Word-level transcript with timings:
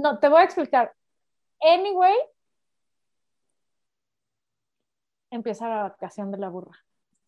No, 0.00 0.18
te 0.18 0.28
voy 0.28 0.40
a 0.40 0.44
explicar. 0.44 0.94
Anyway, 1.60 2.14
empieza 5.30 5.68
la 5.68 5.82
vacación 5.84 6.30
de 6.30 6.38
la 6.38 6.48
burra. 6.48 6.76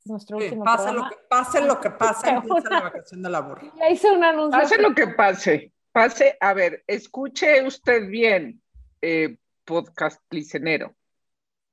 Es 0.01 0.07
nuestro 0.07 0.39
Sí, 0.39 0.45
último 0.45 0.65
pase, 0.65 0.85
programa. 0.85 1.09
lo 1.09 1.11
que, 1.17 1.23
pase 1.29 1.61
lo 1.65 1.81
que 1.81 1.91
pase, 1.99 2.31
empieza 2.31 2.71
la 2.71 2.81
vacación 2.81 3.23
de 3.23 3.31
la 3.31 3.41
burra. 3.41 3.63
Ya 3.77 3.91
hice 3.91 4.11
un 4.11 4.25
anuncio. 4.25 4.59
Pase 4.61 4.79
lo 4.81 4.95
que 4.95 5.07
pase, 5.09 5.73
pase, 5.93 6.37
a 6.41 6.55
ver, 6.55 6.83
escuche 6.87 7.63
usted 7.67 8.09
bien, 8.09 8.61
eh, 9.01 9.37
podcast 9.65 10.21
licenero. 10.31 10.95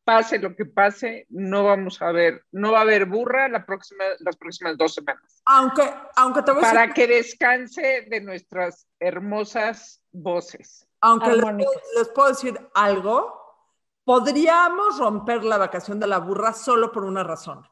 Pase 0.04 0.40
lo 0.40 0.56
que 0.56 0.66
pase, 0.66 1.28
no 1.30 1.64
vamos 1.66 2.02
a 2.02 2.12
ver, 2.12 2.44
no 2.52 2.72
va 2.72 2.80
a 2.80 2.82
haber 2.82 3.06
burra 3.06 3.48
la 3.48 3.64
próxima, 3.66 4.04
las 4.20 4.36
próximas 4.38 4.76
dos 4.76 4.96
semanas. 4.96 5.42
Aunque, 5.46 5.84
aunque 6.16 6.42
te 6.42 6.52
voy 6.52 6.62
a 6.64 6.66
decir, 6.66 6.80
Para 6.80 6.94
que 6.94 7.08
descanse 7.08 8.08
de 8.10 8.20
nuestras 8.22 8.88
hermosas 9.00 10.02
voces. 10.12 10.88
Aunque 11.02 11.28
les 11.28 11.36
puedo, 11.36 11.48
armónicas. 11.48 11.84
les 11.98 12.10
puedo 12.10 12.30
decir 12.30 12.70
algo, 12.74 13.40
podríamos 14.04 14.98
romper 14.98 15.44
la 15.44 15.58
vacación 15.58 16.00
de 16.00 16.08
la 16.08 16.20
burra 16.20 16.54
solo 16.54 16.92
por 16.92 17.04
una 17.04 17.24
razón. 17.24 17.68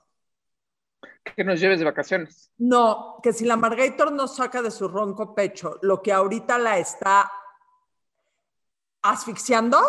Que 1.35 1.43
nos 1.43 1.59
lleves 1.59 1.79
de 1.79 1.85
vacaciones. 1.85 2.51
No, 2.57 3.19
que 3.21 3.33
si 3.33 3.45
la 3.45 3.57
Margator 3.57 4.11
no 4.11 4.27
saca 4.27 4.61
de 4.61 4.71
su 4.71 4.87
ronco 4.87 5.35
pecho 5.35 5.77
lo 5.81 6.01
que 6.01 6.13
ahorita 6.13 6.57
la 6.57 6.77
está 6.77 7.31
asfixiando, 9.01 9.79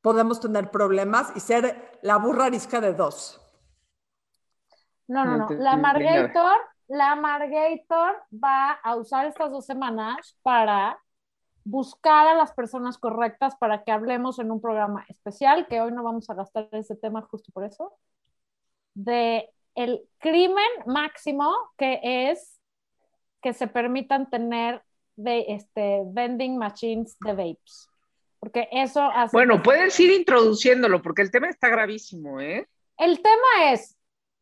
podemos 0.00 0.40
tener 0.40 0.70
problemas 0.70 1.32
y 1.36 1.40
ser 1.40 1.98
la 2.02 2.16
burra 2.16 2.46
arisca 2.46 2.80
de 2.80 2.94
dos. 2.94 3.40
No, 5.06 5.24
no, 5.24 5.36
No 5.38 5.50
La. 5.50 5.76
Margator, 5.76 6.56
la 6.88 7.16
Margator 7.16 8.22
va 8.32 8.72
a 8.72 8.96
usar 8.96 9.26
estas 9.26 9.50
dos 9.50 9.66
semanas 9.66 10.36
para 10.42 10.98
buscar 11.64 12.26
a 12.26 12.34
las 12.34 12.52
personas 12.52 12.98
correctas 12.98 13.56
para 13.56 13.84
que 13.84 13.92
hablemos 13.92 14.38
en 14.38 14.50
un 14.50 14.60
programa 14.60 15.04
especial, 15.08 15.66
que 15.68 15.80
hoy 15.80 15.92
no 15.92 16.02
vamos 16.02 16.28
a 16.30 16.34
gastar 16.34 16.68
ese 16.72 16.96
tema 16.96 17.22
justo 17.22 17.52
por 17.52 17.64
eso, 17.64 17.96
de 18.94 19.50
el 19.74 20.02
crimen 20.18 20.68
máximo 20.86 21.54
que 21.76 22.00
es 22.02 22.60
que 23.42 23.52
se 23.52 23.66
permitan 23.66 24.28
tener 24.28 24.82
de 25.16 25.46
este 25.48 26.02
vending 26.06 26.58
machines 26.58 27.16
de 27.20 27.32
vapes. 27.32 27.88
Porque 28.38 28.68
eso 28.72 29.02
hace 29.02 29.36
Bueno, 29.36 29.62
puedes 29.62 29.98
ir 30.00 30.10
introduciéndolo 30.12 31.02
porque 31.02 31.22
el 31.22 31.30
tema 31.30 31.48
está 31.48 31.68
gravísimo, 31.68 32.40
¿eh? 32.40 32.66
El 32.96 33.20
tema 33.22 33.72
es, 33.72 33.96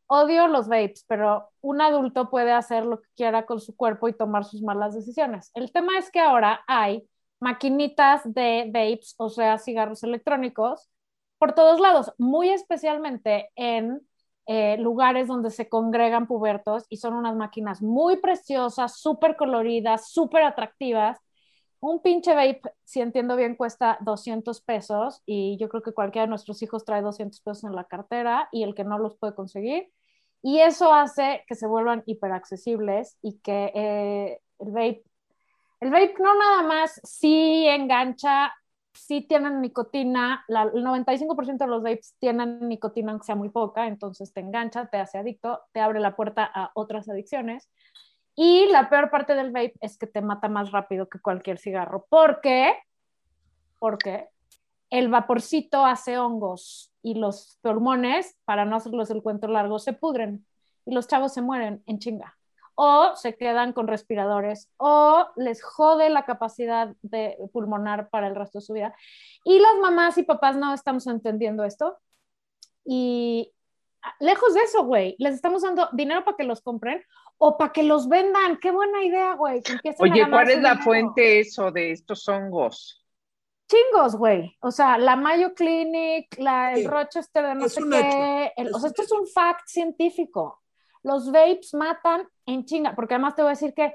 odio 0.08 0.48
los 0.48 0.68
vapes, 0.68 1.04
pero 1.06 1.50
un 1.60 1.80
adulto 1.80 2.30
puede 2.30 2.52
hacer 2.52 2.84
lo 2.84 3.00
que 3.00 3.08
quiera 3.16 3.46
con 3.46 3.60
su 3.60 3.76
cuerpo 3.76 4.08
y 4.08 4.14
tomar 4.14 4.44
sus 4.44 4.62
malas 4.62 4.94
decisiones. 4.94 5.50
El 5.54 5.70
tema 5.72 5.98
es 5.98 6.10
que 6.10 6.20
ahora 6.20 6.62
hay 6.66 7.08
maquinitas 7.40 8.22
de 8.24 8.64
vapes, 8.72 9.14
o 9.18 9.30
sea, 9.30 9.58
cigarros 9.58 10.02
electrónicos, 10.02 10.88
por 11.38 11.54
todos 11.54 11.80
lados, 11.80 12.12
muy 12.18 12.48
especialmente 12.50 13.50
en 13.54 14.00
eh, 14.46 14.78
lugares 14.78 15.28
donde 15.28 15.50
se 15.50 15.68
congregan 15.68 16.26
pubertos 16.26 16.86
y 16.88 16.96
son 16.96 17.14
unas 17.14 17.36
máquinas 17.36 17.82
muy 17.82 18.16
preciosas, 18.16 18.98
súper 18.98 19.36
coloridas, 19.36 20.10
súper 20.10 20.42
atractivas. 20.42 21.18
Un 21.80 22.02
pinche 22.02 22.34
vape, 22.34 22.62
si 22.84 23.00
entiendo 23.00 23.36
bien, 23.36 23.54
cuesta 23.56 23.98
200 24.00 24.62
pesos 24.62 25.22
y 25.26 25.56
yo 25.58 25.68
creo 25.68 25.82
que 25.82 25.92
cualquiera 25.92 26.24
de 26.26 26.30
nuestros 26.30 26.62
hijos 26.62 26.84
trae 26.84 27.02
200 27.02 27.40
pesos 27.40 27.64
en 27.64 27.76
la 27.76 27.84
cartera 27.84 28.48
y 28.50 28.64
el 28.64 28.74
que 28.74 28.84
no 28.84 28.98
los 28.98 29.16
puede 29.16 29.34
conseguir. 29.34 29.92
Y 30.42 30.60
eso 30.60 30.92
hace 30.92 31.44
que 31.46 31.54
se 31.54 31.66
vuelvan 31.66 32.02
hiperaccesibles 32.06 33.18
y 33.22 33.38
que 33.40 33.72
eh, 33.74 34.40
el 34.60 34.70
vape, 34.70 35.02
el 35.80 35.90
vape 35.90 36.14
no 36.20 36.34
nada 36.38 36.62
más 36.62 37.00
sí 37.04 37.66
engancha, 37.66 38.52
sí 38.92 39.22
tienen 39.22 39.60
nicotina, 39.60 40.44
la, 40.48 40.62
el 40.62 40.84
95% 40.84 41.58
de 41.58 41.66
los 41.66 41.82
vapes 41.82 42.14
tienen 42.18 42.68
nicotina 42.68 43.12
aunque 43.12 43.26
sea 43.26 43.36
muy 43.36 43.48
poca, 43.48 43.86
entonces 43.86 44.32
te 44.32 44.40
engancha, 44.40 44.86
te 44.86 44.98
hace 44.98 45.18
adicto, 45.18 45.60
te 45.72 45.80
abre 45.80 46.00
la 46.00 46.16
puerta 46.16 46.48
a 46.52 46.70
otras 46.74 47.08
adicciones. 47.08 47.68
Y 48.34 48.66
la 48.70 48.88
peor 48.88 49.10
parte 49.10 49.34
del 49.34 49.50
vape 49.50 49.74
es 49.80 49.98
que 49.98 50.06
te 50.06 50.22
mata 50.22 50.48
más 50.48 50.70
rápido 50.70 51.08
que 51.08 51.18
cualquier 51.18 51.58
cigarro. 51.58 52.06
¿Por 52.08 52.40
qué? 52.40 52.74
Porque 53.80 54.28
el 54.90 55.08
vaporcito 55.08 55.84
hace 55.84 56.18
hongos 56.18 56.92
y 57.02 57.14
los 57.14 57.58
pulmones, 57.62 58.36
para 58.44 58.64
no 58.64 58.76
hacerlos 58.76 59.10
el 59.10 59.22
cuento 59.22 59.48
largo, 59.48 59.78
se 59.78 59.92
pudren 59.92 60.46
y 60.84 60.94
los 60.94 61.06
chavos 61.06 61.32
se 61.32 61.42
mueren 61.42 61.82
en 61.86 61.98
chinga. 61.98 62.36
O 62.80 63.16
se 63.16 63.36
quedan 63.36 63.72
con 63.72 63.88
respiradores, 63.88 64.70
o 64.76 65.26
les 65.34 65.64
jode 65.64 66.10
la 66.10 66.24
capacidad 66.24 66.94
de 67.02 67.36
pulmonar 67.52 68.08
para 68.08 68.28
el 68.28 68.36
resto 68.36 68.60
de 68.60 68.64
su 68.64 68.72
vida. 68.72 68.94
Y 69.44 69.58
las 69.58 69.76
mamás 69.82 70.16
y 70.16 70.22
papás 70.22 70.56
no 70.56 70.72
estamos 70.72 71.08
entendiendo 71.08 71.64
esto. 71.64 71.98
Y 72.84 73.52
lejos 74.20 74.54
de 74.54 74.60
eso, 74.60 74.84
güey, 74.84 75.16
les 75.18 75.34
estamos 75.34 75.62
dando 75.62 75.88
dinero 75.92 76.24
para 76.24 76.36
que 76.36 76.44
los 76.44 76.60
compren 76.60 77.02
o 77.36 77.58
para 77.58 77.72
que 77.72 77.82
los 77.82 78.08
vendan. 78.08 78.58
Qué 78.58 78.70
buena 78.70 79.02
idea, 79.02 79.34
güey. 79.34 79.60
Oye, 79.98 80.28
¿cuál 80.30 80.48
es 80.48 80.62
la 80.62 80.70
dinero. 80.70 80.84
fuente 80.84 81.40
eso 81.40 81.72
de 81.72 81.90
estos 81.90 82.28
hongos? 82.28 83.04
Chingos, 83.68 84.16
güey. 84.16 84.56
O 84.60 84.70
sea, 84.70 84.98
la 84.98 85.14
Mayo 85.16 85.54
Clinic, 85.54 86.36
la, 86.38 86.72
el 86.72 86.80
Sí. 86.82 86.86
Rochester 86.86 87.46
de 87.46 87.54
no 87.54 87.66
Es 87.66 87.74
sé 87.74 87.82
qué. 87.88 88.52
el- 88.56 88.74
o 88.74 88.78
sea, 88.78 88.88
esto 88.88 89.02
es 89.02 89.12
un 89.12 89.26
fact 89.26 89.66
científico. 89.68 90.62
Los 91.02 91.30
vapes 91.30 91.74
matan 91.74 92.26
en 92.46 92.64
chinga, 92.64 92.94
porque 92.94 93.14
además 93.14 93.34
te 93.36 93.42
voy 93.42 93.50
a 93.50 93.52
decir 93.52 93.72
que 93.74 93.94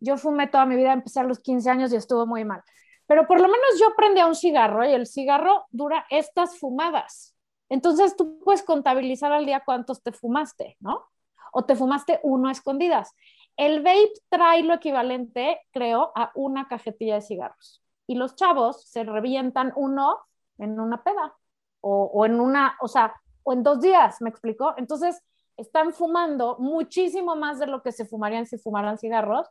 yo 0.00 0.16
fumé 0.16 0.48
toda 0.48 0.66
mi 0.66 0.74
vida, 0.76 0.92
empecé 0.92 1.20
a 1.20 1.24
los 1.24 1.38
15 1.38 1.70
años 1.70 1.92
y 1.92 1.96
estuvo 1.96 2.26
muy 2.26 2.44
mal. 2.44 2.62
Pero 3.06 3.26
por 3.26 3.36
lo 3.40 3.46
menos 3.48 3.78
yo 3.78 3.94
prendí 3.96 4.20
a 4.20 4.26
un 4.26 4.34
cigarro 4.34 4.84
y 4.84 4.92
el 4.92 5.06
cigarro 5.06 5.66
dura 5.70 6.06
estas 6.10 6.58
fumadas. 6.58 7.36
Entonces 7.68 8.16
tú 8.16 8.40
puedes 8.44 8.62
contabilizar 8.62 9.32
al 9.32 9.46
día 9.46 9.62
cuántos 9.64 10.02
te 10.02 10.12
fumaste, 10.12 10.76
¿no? 10.80 11.04
O 11.52 11.64
te 11.64 11.76
fumaste 11.76 12.18
uno 12.22 12.48
a 12.48 12.52
escondidas. 12.52 13.14
El 13.56 13.82
vape 13.82 14.12
trae 14.30 14.62
lo 14.62 14.74
equivalente, 14.74 15.60
creo, 15.72 16.10
a 16.14 16.32
una 16.34 16.66
cajetilla 16.68 17.16
de 17.16 17.20
cigarros. 17.22 17.81
Y 18.12 18.14
los 18.14 18.36
chavos 18.36 18.84
se 18.84 19.04
revientan 19.04 19.72
uno 19.74 20.18
en 20.58 20.78
una 20.78 21.02
peda 21.02 21.34
o, 21.80 22.10
o 22.12 22.26
en 22.26 22.40
una, 22.40 22.76
o 22.82 22.86
sea, 22.86 23.14
o 23.42 23.54
en 23.54 23.62
dos 23.62 23.80
días, 23.80 24.20
¿me 24.20 24.28
explico? 24.28 24.74
Entonces 24.76 25.22
están 25.56 25.94
fumando 25.94 26.58
muchísimo 26.58 27.36
más 27.36 27.58
de 27.58 27.68
lo 27.68 27.82
que 27.82 27.90
se 27.90 28.04
fumarían 28.04 28.44
si 28.44 28.58
fumaran 28.58 28.98
cigarros. 28.98 29.48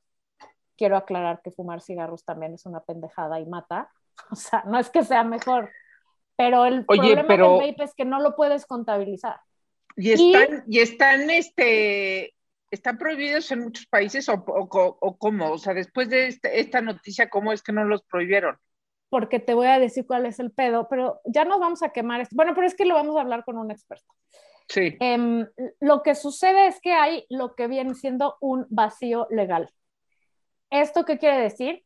Quiero 0.77 0.95
aclarar 0.95 1.41
que 1.41 1.49
fumar 1.49 1.81
cigarros 1.81 2.23
también 2.23 2.53
es 2.53 2.67
una 2.67 2.81
pendejada 2.81 3.39
y 3.39 3.47
mata. 3.47 3.89
O 4.31 4.35
sea, 4.35 4.63
no 4.67 4.77
es 4.77 4.91
que 4.91 5.03
sea 5.03 5.23
mejor, 5.23 5.71
pero 6.35 6.65
el 6.67 6.85
Oye, 6.87 6.99
problema 7.15 7.27
pero- 7.27 7.57
del 7.57 7.71
vape 7.71 7.83
es 7.85 7.95
que 7.95 8.05
no 8.05 8.19
lo 8.19 8.35
puedes 8.35 8.67
contabilizar. 8.67 9.39
Y 9.95 10.11
están, 10.11 10.63
y, 10.67 10.79
están, 10.79 11.29
este, 11.31 12.35
están 12.71 12.97
prohibidos 12.97 13.51
en 13.51 13.59
muchos 13.59 13.85
países 13.85 14.27
o, 14.29 14.33
o, 14.33 14.97
o 14.99 15.17
cómo, 15.17 15.51
o 15.51 15.57
sea, 15.57 15.73
después 15.73 16.09
de 16.09 16.27
este, 16.27 16.59
esta 16.59 16.81
noticia, 16.81 17.29
¿cómo 17.29 17.51
es 17.51 17.61
que 17.61 17.73
no 17.73 17.83
los 17.83 18.03
prohibieron? 18.03 18.57
porque 19.11 19.41
te 19.41 19.53
voy 19.53 19.67
a 19.67 19.77
decir 19.77 20.07
cuál 20.07 20.25
es 20.25 20.39
el 20.39 20.51
pedo, 20.51 20.87
pero 20.89 21.19
ya 21.25 21.43
nos 21.43 21.59
vamos 21.59 21.83
a 21.83 21.89
quemar 21.89 22.21
esto. 22.21 22.33
Bueno, 22.33 22.53
pero 22.55 22.65
es 22.65 22.75
que 22.75 22.85
lo 22.85 22.95
vamos 22.95 23.17
a 23.17 23.21
hablar 23.21 23.43
con 23.43 23.57
un 23.57 23.69
experto. 23.69 24.07
Sí. 24.69 24.95
Eh, 25.01 25.45
lo 25.81 26.01
que 26.01 26.15
sucede 26.15 26.67
es 26.67 26.79
que 26.79 26.93
hay 26.93 27.25
lo 27.29 27.53
que 27.53 27.67
viene 27.67 27.93
siendo 27.93 28.37
un 28.39 28.65
vacío 28.69 29.27
legal. 29.29 29.69
¿Esto 30.69 31.03
qué 31.03 31.17
quiere 31.17 31.41
decir? 31.41 31.83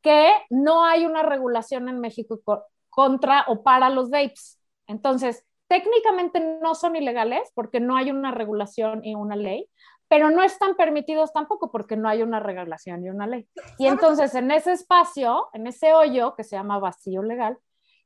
Que 0.00 0.30
no 0.48 0.86
hay 0.86 1.04
una 1.04 1.22
regulación 1.22 1.86
en 1.90 2.00
México 2.00 2.40
co 2.42 2.64
contra 2.88 3.44
o 3.48 3.62
para 3.62 3.90
los 3.90 4.08
vapes. 4.08 4.58
Entonces, 4.86 5.44
técnicamente 5.68 6.40
no 6.62 6.74
son 6.74 6.96
ilegales 6.96 7.52
porque 7.54 7.78
no 7.78 7.98
hay 7.98 8.10
una 8.10 8.30
regulación 8.30 9.04
y 9.04 9.14
una 9.14 9.36
ley, 9.36 9.68
pero 10.08 10.30
no 10.30 10.42
están 10.42 10.74
permitidos 10.74 11.32
tampoco 11.32 11.70
porque 11.70 11.96
no 11.96 12.08
hay 12.08 12.22
una 12.22 12.40
regulación 12.40 13.04
y 13.04 13.10
una 13.10 13.26
ley. 13.26 13.46
Y 13.78 13.86
entonces 13.86 14.34
en 14.34 14.50
ese 14.50 14.72
espacio, 14.72 15.48
en 15.52 15.66
ese 15.66 15.92
hoyo 15.92 16.34
que 16.34 16.44
se 16.44 16.56
llama 16.56 16.78
vacío 16.78 17.22
legal, 17.22 17.58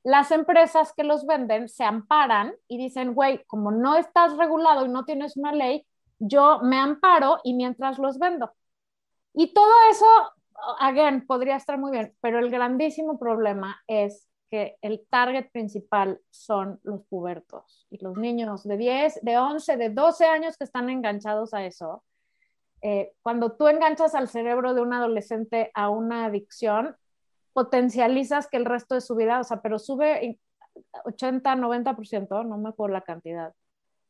las 0.03 0.33
empresas 0.33 0.93
que 0.93 1.05
los 1.05 1.27
venden 1.27 1.69
se 1.69 1.85
amparan 1.85 2.55
y 2.67 2.77
dicen, 2.77 3.15
güey, 3.15 3.45
como 3.47 3.71
no 3.71 3.97
estás 3.97 4.37
regulado 4.37 4.85
y 4.85 4.89
no 4.89 5.05
tienes 5.05 5.37
una 5.37 5.53
ley, 5.53 5.87
yo 6.19 6.59
me 6.63 6.79
amparo 6.79 7.39
y 7.45 7.55
mientras 7.55 7.99
los 7.99 8.19
vendo. 8.19 8.53
Y 9.35 9.55
todo 9.55 9.73
eso, 9.91 10.07
again, 10.81 11.25
podría 11.27 11.57
estar 11.57 11.79
muy 11.79 11.93
bien, 11.93 12.15
pero 12.21 12.41
el 12.41 12.51
grandísimo 12.51 13.19
problema 13.19 13.81
es 13.87 14.29
que 14.53 14.77
el 14.83 15.07
target 15.09 15.51
principal 15.51 16.21
son 16.29 16.79
los 16.83 17.07
pubertos 17.07 17.87
y 17.89 17.97
los 18.05 18.19
niños 18.19 18.65
de 18.65 18.77
10, 18.77 19.21
de 19.23 19.39
11, 19.39 19.79
de 19.79 19.89
12 19.89 20.27
años 20.27 20.59
que 20.59 20.65
están 20.65 20.91
enganchados 20.91 21.55
a 21.55 21.65
eso. 21.65 22.05
Eh, 22.83 23.15
cuando 23.23 23.53
tú 23.53 23.69
enganchas 23.69 24.15
al 24.15 24.29
cerebro 24.29 24.75
de 24.75 24.83
un 24.83 24.93
adolescente 24.93 25.71
a 25.73 25.89
una 25.89 26.27
adicción, 26.27 26.95
potencializas 27.55 28.47
que 28.47 28.59
el 28.59 28.67
resto 28.67 28.95
de 28.95 29.01
su 29.01 29.17
vida, 29.17 29.41
o 29.41 29.45
sea, 29.45 29.63
pero 29.63 29.79
sube 29.79 30.39
80, 31.07 31.57
90%, 31.57 32.47
no 32.47 32.59
me 32.59 32.69
acuerdo 32.69 32.93
la 32.93 33.01
cantidad, 33.01 33.55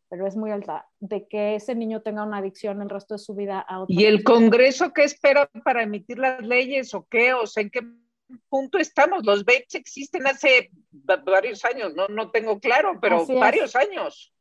pero 0.09 0.27
es 0.27 0.35
muy 0.35 0.50
alta, 0.50 0.89
de 0.99 1.29
que 1.29 1.55
ese 1.55 1.77
niño 1.77 2.03
tenga 2.03 2.25
una 2.25 2.39
adicción 2.39 2.83
el 2.83 2.91
resto 2.91 3.15
de 3.15 3.19
su 3.19 3.37
vida 3.37 3.61
a 3.61 3.83
otra 3.83 3.94
¿Y 3.94 4.06
el 4.06 4.25
Congreso 4.25 4.93
qué 4.93 5.05
espera 5.05 5.49
para 5.62 5.85
emitir 5.85 6.19
las 6.19 6.44
leyes 6.44 6.93
o 6.94 7.06
qué? 7.09 7.33
O 7.33 7.47
sea, 7.47 7.62
¿en 7.62 7.71
qué 7.71 7.83
punto 8.49 8.79
estamos. 8.79 9.25
Los 9.25 9.44
vapes 9.44 9.75
existen 9.75 10.26
hace 10.26 10.70
varios 11.25 11.64
años, 11.64 11.94
no, 11.94 12.08
no 12.08 12.31
tengo 12.31 12.61
claro, 12.61 12.99
pero 13.00 13.26
varios 13.26 13.76
años. 13.76 14.32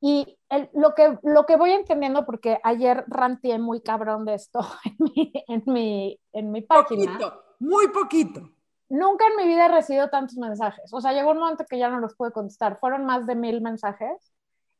Y 0.00 0.38
lo, 0.72 0.94
que, 0.94 1.18
lo 1.22 1.44
que 1.44 1.56
voy 1.56 1.72
entendiendo, 1.72 2.24
porque 2.24 2.58
ayer 2.62 3.04
ranteé 3.06 3.58
muy 3.58 3.82
cabrón 3.82 4.24
de 4.24 4.34
esto 4.34 4.60
en 4.84 4.96
mi, 4.98 5.32
en 5.46 5.62
mi, 5.66 6.20
en 6.32 6.50
mi 6.52 6.62
página. 6.62 7.12
Poquito, 7.12 7.44
muy 7.58 7.88
poquito. 7.88 8.50
Nunca 8.88 9.24
en 9.28 9.36
mi 9.36 9.46
vida 9.46 9.66
he 9.66 9.68
recibido 9.68 10.08
tantos 10.08 10.36
mensajes. 10.36 10.92
O 10.92 11.00
sea, 11.00 11.12
llegó 11.12 11.30
un 11.30 11.38
momento 11.38 11.64
que 11.68 11.78
ya 11.78 11.88
no 11.90 12.00
los 12.00 12.16
pude 12.16 12.32
contestar. 12.32 12.78
Fueron 12.80 13.04
más 13.04 13.26
de 13.26 13.36
mil 13.36 13.60
mensajes, 13.60 14.32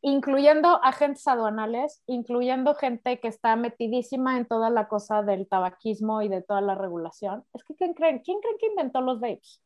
incluyendo 0.02 0.82
agentes 0.82 1.26
aduanales, 1.26 2.02
incluyendo 2.06 2.75
gente 2.75 3.20
que 3.20 3.29
está 3.29 3.56
metidísima 3.56 4.38
en 4.38 4.47
toda 4.47 4.70
la 4.70 4.88
cosa 4.88 5.23
del 5.23 5.47
tabaquismo 5.47 6.23
y 6.23 6.29
de 6.29 6.43
toda 6.43 6.61
la 6.61 6.75
regulación. 6.75 7.44
Es 7.52 7.64
que, 7.64 7.75
¿quién 7.75 7.94
creen? 7.94 8.20
¿Quién 8.20 8.41
creen 8.41 8.56
que 8.58 8.67
inventó 8.67 9.00
los 9.00 9.20
vapes? 9.20 9.62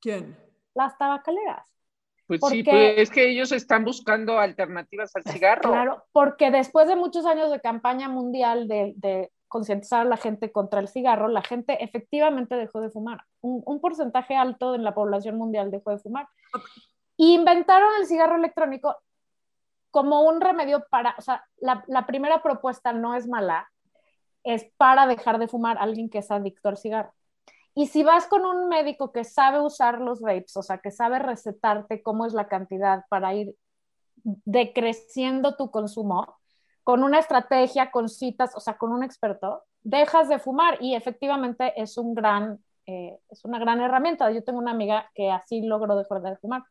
¿Quién? 0.00 0.36
Las 0.74 0.96
tabacaleras. 0.98 1.66
Pues 2.26 2.42
sí, 2.50 2.62
pues 2.62 2.98
es 2.98 3.10
que 3.10 3.30
ellos 3.30 3.52
están 3.52 3.86
buscando 3.86 4.38
alternativas 4.38 5.10
al 5.16 5.22
cigarro. 5.24 5.70
Claro, 5.70 6.04
porque 6.12 6.50
después 6.50 6.86
de 6.86 6.94
muchos 6.94 7.24
años 7.24 7.50
de 7.50 7.58
campaña 7.58 8.10
mundial 8.10 8.68
de, 8.68 9.30
concientizar 9.48 10.02
a 10.02 10.08
la 10.10 10.18
gente 10.18 10.52
contra 10.52 10.78
el 10.78 10.88
cigarro, 10.88 11.28
la 11.28 11.40
gente 11.40 11.82
efectivamente 11.82 12.54
dejó 12.54 12.82
de 12.82 12.90
fumar. 12.90 13.24
Un, 13.40 13.80
porcentaje 13.80 14.36
alto 14.36 14.74
en 14.74 14.84
la 14.84 14.94
población 14.94 15.38
mundial 15.38 15.70
dejó 15.70 15.90
de 15.90 15.98
fumar. 16.00 16.28
inventaron 17.16 17.88
el 17.98 18.06
cigarro 18.06 18.36
electrónico 18.36 18.94
como 19.98 20.22
un 20.22 20.40
remedio 20.40 20.86
para, 20.88 21.16
o 21.18 21.20
sea, 21.20 21.44
la, 21.56 21.82
la 21.88 22.06
primera 22.06 22.40
propuesta 22.40 22.92
no 22.92 23.16
es 23.16 23.26
mala, 23.26 23.68
es 24.44 24.64
para 24.76 25.08
dejar 25.08 25.40
de 25.40 25.48
fumar 25.48 25.76
a 25.76 25.80
alguien 25.80 26.08
que 26.08 26.18
es 26.18 26.30
adicto 26.30 26.68
al 26.68 26.76
cigarro. 26.76 27.12
Y 27.74 27.88
si 27.88 28.04
vas 28.04 28.28
con 28.28 28.44
un 28.44 28.68
médico 28.68 29.10
que 29.10 29.24
sabe 29.24 29.60
usar 29.60 30.00
los 30.00 30.20
vapes, 30.20 30.56
o 30.56 30.62
sea, 30.62 30.78
que 30.78 30.92
sabe 30.92 31.18
recetarte 31.18 32.00
cómo 32.00 32.26
es 32.26 32.32
la 32.32 32.46
cantidad 32.46 33.06
para 33.08 33.34
ir 33.34 33.56
decreciendo 34.22 35.56
tu 35.56 35.72
consumo, 35.72 36.38
con 36.84 37.02
una 37.02 37.18
estrategia, 37.18 37.90
con 37.90 38.08
citas, 38.08 38.52
o 38.54 38.60
sea, 38.60 38.78
con 38.78 38.92
un 38.92 39.02
experto, 39.02 39.64
dejas 39.82 40.28
de 40.28 40.38
fumar 40.38 40.78
y 40.80 40.94
efectivamente 40.94 41.72
es, 41.74 41.98
un 41.98 42.14
gran, 42.14 42.60
eh, 42.86 43.18
es 43.30 43.44
una 43.44 43.58
gran 43.58 43.80
herramienta. 43.80 44.30
Yo 44.30 44.44
tengo 44.44 44.60
una 44.60 44.70
amiga 44.70 45.10
que 45.12 45.32
así 45.32 45.62
logró 45.62 45.96
dejar 45.96 46.22
de 46.22 46.36
fumar. 46.36 46.62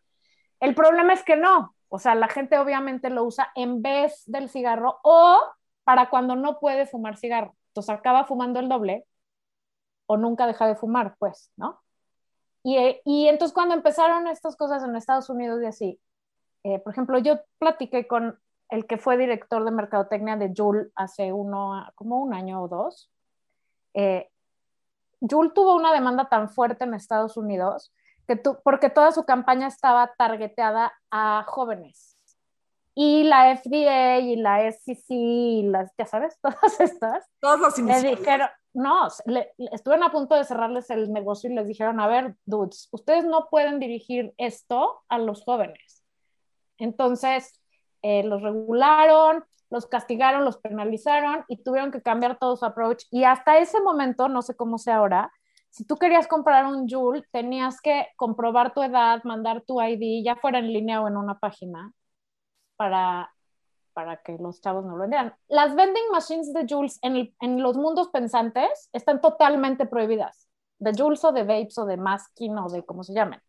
El 0.62 0.76
problema 0.76 1.12
es 1.12 1.26
que 1.26 1.36
no, 1.36 1.76
o 1.90 2.00
sea, 2.00 2.16
la 2.16 2.28
gente 2.28 2.58
obviamente 2.58 3.10
lo 3.10 3.24
usa 3.24 3.52
en 3.56 3.82
vez 3.82 4.24
del 4.26 4.50
cigarro 4.50 5.00
o 5.04 5.40
para 5.84 6.10
cuando 6.10 6.36
no 6.36 6.60
puede 6.60 6.86
fumar 6.86 7.18
cigarro. 7.18 7.56
Entonces 7.70 7.96
acaba 7.96 8.26
fumando 8.26 8.60
el 8.60 8.70
doble 8.70 9.06
o 10.06 10.18
nunca 10.18 10.48
deja 10.48 10.68
de 10.68 10.76
fumar, 10.76 11.16
pues, 11.20 11.52
¿no? 11.56 11.82
Y, 12.64 13.00
y 13.06 13.28
entonces 13.28 13.54
cuando 13.54 13.76
empezaron 13.76 14.28
estas 14.28 14.56
cosas 14.58 14.84
en 14.84 14.96
Estados 14.96 15.30
Unidos 15.30 15.62
y 15.62 15.66
así, 15.66 16.00
eh, 16.64 16.80
por 16.80 16.92
ejemplo, 16.92 17.18
yo 17.20 17.40
platiqué 17.60 18.08
con 18.08 18.40
el 18.70 18.86
que 18.86 18.98
fue 18.98 19.18
director 19.18 19.64
de 19.64 19.72
mercadotecnia 19.72 20.36
de 20.36 20.54
Juul 20.56 20.92
hace 20.96 21.32
uno, 21.32 21.90
como 21.96 22.22
un 22.22 22.34
año 22.34 22.62
o 22.62 22.68
dos. 22.68 23.10
Eh, 23.94 24.30
Juul 25.22 25.54
tuvo 25.54 25.76
una 25.76 25.94
demanda 25.94 26.28
tan 26.28 26.50
fuerte 26.50 26.84
en 26.84 26.94
Estados 26.94 27.38
Unidos 27.38 27.94
que 28.28 28.36
tu, 28.36 28.60
porque 28.64 28.90
toda 28.90 29.12
su 29.12 29.24
campaña 29.24 29.68
estaba 29.68 30.14
targeteada 30.18 30.94
a 31.10 31.46
jóvenes. 31.48 32.18
Y 32.94 33.24
la 33.24 33.56
FDA 33.56 34.20
y 34.20 34.36
la 34.38 34.72
SEC 34.72 35.06
y 35.10 35.64
las, 35.64 35.92
ya 35.98 36.06
sabes, 36.06 36.38
todas 36.42 36.80
estas. 36.80 37.30
Todas 37.40 37.60
las 37.60 37.78
le 37.78 38.16
dijeron, 38.16 38.50
no, 38.74 39.08
estuvieron 39.72 40.04
a 40.04 40.12
punto 40.12 40.36
de 40.36 40.44
cerrarles 40.44 40.90
el 40.90 41.12
negocio 41.12 41.50
y 41.50 41.54
les 41.54 41.68
dijeron, 41.68 42.00
a 42.00 42.08
ver, 42.08 42.36
dudes, 42.46 42.90
ustedes 42.92 43.26
no 43.26 43.48
pueden 43.50 43.80
dirigir 43.80 44.34
esto 44.38 45.04
a 45.10 45.18
los 45.20 45.44
jóvenes. 45.44 46.04
Entonces, 46.78 47.62
eh, 48.02 48.24
los 48.24 48.42
regularon, 48.42 49.46
los 49.70 49.86
castigaron, 49.86 50.46
los 50.46 50.58
penalizaron 50.58 51.44
y 51.48 51.64
tuvieron 51.64 51.92
que 51.92 52.02
cambiar 52.02 52.38
todo 52.40 52.56
su 52.56 52.66
approach. 52.66 53.04
Y 53.12 53.24
hasta 53.24 53.58
ese 53.58 53.82
momento, 53.82 54.30
no 54.30 54.42
sé 54.42 54.56
cómo 54.56 54.78
sea 54.78 54.98
ahora, 54.98 55.32
si 55.78 55.86
tú 55.86 55.96
querías 55.98 56.28
comprar 56.28 56.66
un 56.66 56.88
Joule, 56.90 57.24
tenías 57.32 57.80
que 57.82 58.08
comprobar 58.16 58.74
tu 58.74 58.82
edad, 58.82 59.24
mandar 59.24 59.62
tu 59.62 59.80
ID, 59.80 60.26
ya 60.26 60.36
fuera 60.36 60.58
en 60.58 60.74
línea 60.74 61.04
o 61.04 61.08
en 61.08 61.18
una 61.18 61.38
página, 61.38 61.92
para 62.78 63.32
para 63.94 64.18
que 64.18 64.38
los 64.38 64.62
chavos 64.62 64.86
no 64.86 64.92
lo 64.92 65.02
vendieran. 65.02 65.36
Las 65.48 65.76
vending 65.76 66.12
machines 66.12 66.54
de 66.54 66.68
Jules 66.70 67.00
en, 67.02 67.34
en 67.42 67.64
los 67.64 67.78
mundos 67.78 68.10
pensantes 68.10 68.90
están 68.94 69.22
totalmente 69.22 69.88
prohibidas. 69.88 70.48
De 70.78 70.94
Jules 70.96 71.24
o 71.24 71.32
de 71.32 71.44
Vapes 71.44 71.80
o 71.80 71.86
de 71.88 71.98
Masking 71.98 72.58
o 72.60 72.70
de 72.70 72.86
como 72.86 73.04
se 73.04 73.14
llamen. 73.14 73.40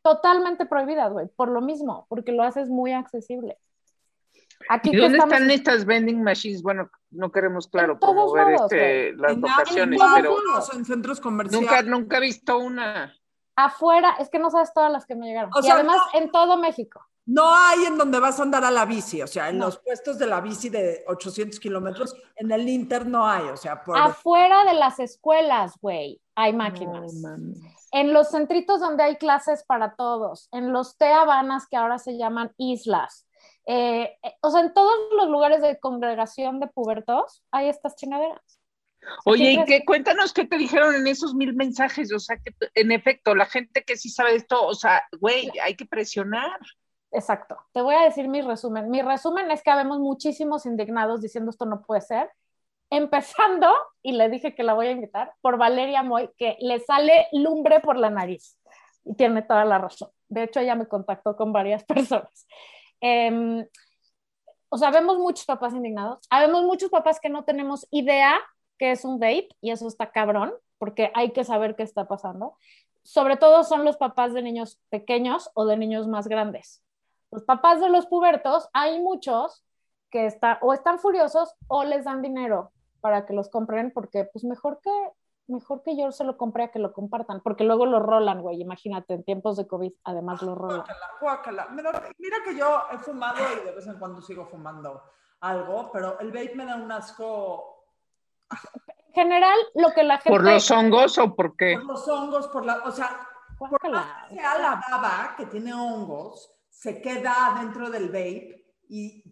Totalmente 0.00 0.64
prohibidas, 0.64 1.12
güey. 1.12 1.26
Por 1.36 1.50
lo 1.50 1.60
mismo, 1.60 2.06
porque 2.08 2.32
lo 2.32 2.42
haces 2.42 2.70
muy 2.70 2.92
accesible. 2.92 3.58
Aquí 4.68 4.90
¿Y 4.92 4.96
dónde 4.96 5.18
están 5.18 5.50
estas 5.50 5.84
vending 5.84 6.22
machines? 6.22 6.62
Bueno, 6.62 6.90
no 7.10 7.30
queremos, 7.30 7.68
claro, 7.68 7.98
promover 7.98 8.54
este, 8.54 9.12
las 9.14 9.36
locaciones, 9.36 10.00
pero 10.14 10.36
en 10.74 10.84
centros 10.84 11.20
comerciales. 11.20 11.68
Nunca, 11.68 11.82
nunca 11.82 12.18
he 12.18 12.20
visto 12.20 12.58
una. 12.58 13.14
Afuera, 13.56 14.16
es 14.18 14.28
que 14.28 14.38
no 14.38 14.50
sabes 14.50 14.72
todas 14.72 14.92
las 14.92 15.06
que 15.06 15.16
me 15.16 15.26
llegaron. 15.26 15.50
y 15.62 15.70
además 15.70 16.00
en 16.14 16.30
todo 16.30 16.56
México. 16.56 17.04
No 17.28 17.54
hay 17.54 17.84
en 17.84 17.98
donde 17.98 18.20
vas 18.20 18.40
a 18.40 18.42
andar 18.42 18.64
a 18.64 18.70
la 18.70 18.86
bici, 18.86 19.20
o 19.20 19.26
sea, 19.26 19.50
en 19.50 19.58
los 19.58 19.78
puestos 19.80 20.18
de 20.18 20.26
la 20.26 20.40
bici 20.40 20.70
de 20.70 21.04
800 21.08 21.60
kilómetros, 21.60 22.16
en 22.36 22.50
el 22.50 22.66
Inter 22.66 23.06
no 23.06 23.26
hay, 23.26 23.42
o 23.48 23.56
sea, 23.58 23.82
por... 23.84 23.98
Afuera 23.98 24.64
de 24.64 24.72
las 24.72 24.98
escuelas, 24.98 25.74
güey, 25.82 26.22
hay 26.34 26.54
máquinas. 26.54 27.12
en 27.92 28.14
los 28.14 28.30
centritos 28.30 28.80
donde 28.80 29.02
hay 29.02 29.16
clases 29.16 29.62
para 29.64 29.94
todos, 29.94 30.48
en 30.52 30.72
los 30.72 30.96
Te 30.96 31.12
Habanas 31.12 31.66
que 31.70 31.76
ahora 31.76 31.98
se 31.98 32.16
llaman 32.16 32.54
islas, 32.56 33.27
eh, 33.70 34.16
eh, 34.22 34.34
o 34.40 34.50
sea, 34.50 34.62
en 34.62 34.72
todos 34.72 34.94
los 35.14 35.28
lugares 35.28 35.60
de 35.60 35.78
congregación 35.78 36.58
de 36.58 36.68
pubertos 36.68 37.44
hay 37.50 37.68
estas 37.68 37.96
chingaderas. 37.96 38.58
Oye, 39.26 39.52
y 39.52 39.64
qué, 39.66 39.84
cuéntanos 39.84 40.32
qué 40.32 40.46
te 40.46 40.56
dijeron 40.56 40.94
en 40.94 41.06
esos 41.06 41.34
mil 41.34 41.54
mensajes, 41.54 42.10
o 42.14 42.18
sea, 42.18 42.38
que 42.38 42.54
en 42.74 42.92
efecto, 42.92 43.34
la 43.34 43.44
gente 43.44 43.84
que 43.84 43.98
sí 43.98 44.08
sabe 44.08 44.36
esto, 44.36 44.64
o 44.64 44.74
sea, 44.74 45.02
güey, 45.20 45.50
hay 45.62 45.76
que 45.76 45.84
presionar. 45.84 46.58
Exacto. 47.12 47.58
Te 47.72 47.82
voy 47.82 47.94
a 47.94 48.04
decir 48.04 48.26
mi 48.28 48.40
resumen. 48.40 48.88
Mi 48.88 49.02
resumen 49.02 49.50
es 49.50 49.62
que 49.62 49.70
habemos 49.70 49.98
muchísimos 49.98 50.64
indignados 50.64 51.20
diciendo 51.20 51.50
esto 51.50 51.66
no 51.66 51.82
puede 51.82 52.00
ser. 52.00 52.30
Empezando, 52.88 53.70
y 54.02 54.12
le 54.12 54.30
dije 54.30 54.54
que 54.54 54.62
la 54.62 54.72
voy 54.72 54.86
a 54.86 54.92
invitar, 54.92 55.34
por 55.42 55.58
Valeria 55.58 56.02
Moy, 56.02 56.30
que 56.38 56.56
le 56.60 56.80
sale 56.80 57.28
lumbre 57.32 57.80
por 57.80 57.98
la 57.98 58.08
nariz. 58.08 58.58
Y 59.04 59.14
tiene 59.14 59.42
toda 59.42 59.66
la 59.66 59.76
razón. 59.76 60.08
De 60.28 60.44
hecho, 60.44 60.60
ella 60.60 60.74
me 60.74 60.88
contactó 60.88 61.36
con 61.36 61.52
varias 61.52 61.84
personas. 61.84 62.46
Em, 63.00 63.66
o 64.68 64.78
sea, 64.78 64.90
vemos 64.90 65.18
muchos 65.18 65.46
papás 65.46 65.72
indignados. 65.74 66.20
Habemos 66.30 66.62
muchos 66.64 66.90
papás 66.90 67.20
que 67.20 67.30
no 67.30 67.44
tenemos 67.44 67.86
idea 67.90 68.38
que 68.78 68.92
es 68.92 69.04
un 69.04 69.18
vape, 69.18 69.48
y 69.60 69.70
eso 69.72 69.88
está 69.88 70.12
cabrón, 70.12 70.52
porque 70.78 71.10
hay 71.14 71.32
que 71.32 71.44
saber 71.44 71.74
qué 71.74 71.82
está 71.82 72.06
pasando. 72.06 72.56
Sobre 73.02 73.36
todo 73.36 73.64
son 73.64 73.84
los 73.84 73.96
papás 73.96 74.34
de 74.34 74.42
niños 74.42 74.78
pequeños 74.88 75.50
o 75.54 75.66
de 75.66 75.76
niños 75.76 76.06
más 76.06 76.28
grandes 76.28 76.82
los 77.30 77.44
papás 77.44 77.80
de 77.80 77.88
los 77.88 78.06
pubertos, 78.06 78.68
hay 78.72 79.00
muchos 79.00 79.64
que 80.10 80.26
están 80.26 80.58
o 80.62 80.72
están 80.72 80.98
furiosos 80.98 81.54
o 81.66 81.84
les 81.84 82.04
dan 82.04 82.22
dinero 82.22 82.72
para 83.00 83.26
que 83.26 83.34
los 83.34 83.48
compren 83.50 83.92
porque 83.92 84.24
pues 84.24 84.44
mejor 84.44 84.80
que 84.82 84.90
mejor 85.48 85.82
que 85.82 85.96
yo 85.96 86.12
se 86.12 86.24
lo 86.24 86.36
compre 86.36 86.64
a 86.64 86.70
que 86.70 86.78
lo 86.78 86.92
compartan, 86.92 87.40
porque 87.42 87.64
luego 87.64 87.86
lo 87.86 88.00
rolan, 88.00 88.42
güey, 88.42 88.60
imagínate, 88.60 89.14
en 89.14 89.24
tiempos 89.24 89.56
de 89.56 89.66
COVID 89.66 89.92
además 90.04 90.42
lo 90.42 90.54
rolan. 90.54 90.84
Mira, 92.18 92.36
que 92.44 92.56
yo 92.56 92.82
he 92.92 92.98
fumado 92.98 93.38
y 93.60 93.64
de 93.64 93.72
vez 93.72 93.86
en 93.86 93.98
cuando 93.98 94.20
sigo 94.20 94.46
fumando 94.46 95.02
algo, 95.40 95.90
pero 95.92 96.18
el 96.20 96.28
vape 96.28 96.54
me 96.54 96.66
da 96.66 96.76
un 96.76 96.90
asco. 96.90 97.86
En 99.08 99.14
general, 99.14 99.58
lo 99.74 99.90
que 99.92 100.04
la 100.04 100.18
gente... 100.18 100.30
¿Por 100.30 100.44
los 100.44 100.70
hongos 100.70 101.18
o 101.18 101.34
por 101.34 101.56
qué? 101.56 101.74
Por 101.76 101.84
los 101.86 102.08
hongos, 102.08 102.48
por 102.48 102.64
la... 102.64 102.82
O 102.84 102.92
sea, 102.92 103.28
por 103.58 103.90
la, 103.90 104.26
sea 104.30 104.58
la 104.58 104.80
baba 104.88 105.34
que 105.36 105.46
tiene 105.46 105.74
hongos, 105.74 106.54
se 106.68 107.02
queda 107.02 107.56
dentro 107.58 107.90
del 107.90 108.06
vape 108.06 108.76
y 108.88 109.24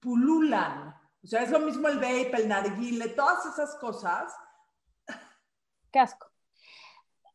pululan. 0.00 0.94
O 1.22 1.26
sea, 1.26 1.42
es 1.42 1.50
lo 1.50 1.60
mismo 1.60 1.88
el 1.88 1.96
vape, 1.96 2.32
el 2.34 2.48
narguile, 2.48 3.08
todas 3.08 3.46
esas 3.46 3.76
cosas. 3.76 4.34
Qué 5.92 5.98
asco. 5.98 6.26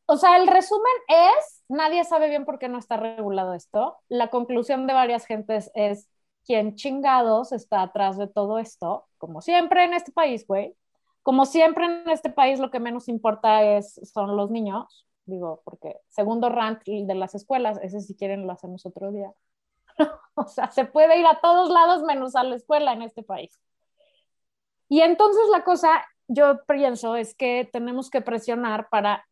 O 0.08 0.18
sea, 0.18 0.38
el 0.38 0.48
resumen 0.48 0.94
es, 1.08 1.64
nadie 1.68 2.04
sabe 2.04 2.30
bien 2.30 2.46
por 2.46 2.60
qué 2.60 2.70
no 2.70 2.78
está 2.78 2.98
regulado 2.98 3.54
esto. 3.54 3.98
La 4.08 4.30
conclusión 4.30 4.86
de 4.88 4.94
varias 4.94 5.26
gentes 5.26 5.72
es, 5.74 6.08
¿quién 6.46 6.76
chingados 6.76 7.52
está 7.52 7.82
atrás 7.82 8.18
de 8.18 8.28
todo 8.28 8.60
esto? 8.60 9.08
Como 9.18 9.42
siempre 9.42 9.84
en 9.84 9.94
este 9.94 10.12
país, 10.12 10.46
güey. 10.46 10.76
Como 11.24 11.46
siempre 11.46 11.86
en 11.86 12.10
este 12.10 12.30
país 12.30 12.60
lo 12.60 12.70
que 12.70 12.80
menos 12.80 13.08
importa 13.10 13.64
es, 13.64 14.00
son 14.14 14.36
los 14.38 14.52
niños. 14.52 15.08
Digo, 15.26 15.62
porque 15.66 15.98
segundo 16.10 16.50
rank 16.50 16.84
de 16.86 17.16
las 17.16 17.34
escuelas, 17.34 17.80
ese 17.82 18.00
si 18.02 18.16
quieren 18.16 18.46
lo 18.46 18.54
hacemos 18.54 18.86
otro 18.86 19.12
día. 19.12 19.34
o 20.36 20.48
sea, 20.48 20.70
se 20.70 20.86
puede 20.86 21.20
ir 21.20 21.26
a 21.26 21.40
todos 21.42 21.70
lados 21.70 22.04
menos 22.04 22.36
a 22.36 22.44
la 22.44 22.56
escuela 22.56 22.94
en 22.94 23.02
este 23.02 23.24
país. 23.24 23.60
Y 24.88 25.02
entonces 25.02 25.44
la 25.52 25.64
cosa, 25.64 26.06
yo 26.28 26.64
pienso, 26.66 27.16
es 27.16 27.36
que 27.36 27.70
tenemos 27.72 28.10
que 28.10 28.22
presionar 28.22 28.90
para 28.90 29.26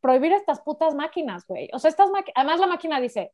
prohibir 0.00 0.32
estas 0.32 0.60
putas 0.60 0.94
máquinas, 0.94 1.46
güey. 1.46 1.70
O 1.72 1.78
sea, 1.78 1.88
estas 1.88 2.10
máquinas, 2.10 2.34
además 2.36 2.60
la 2.60 2.66
máquina 2.66 3.00
dice, 3.00 3.32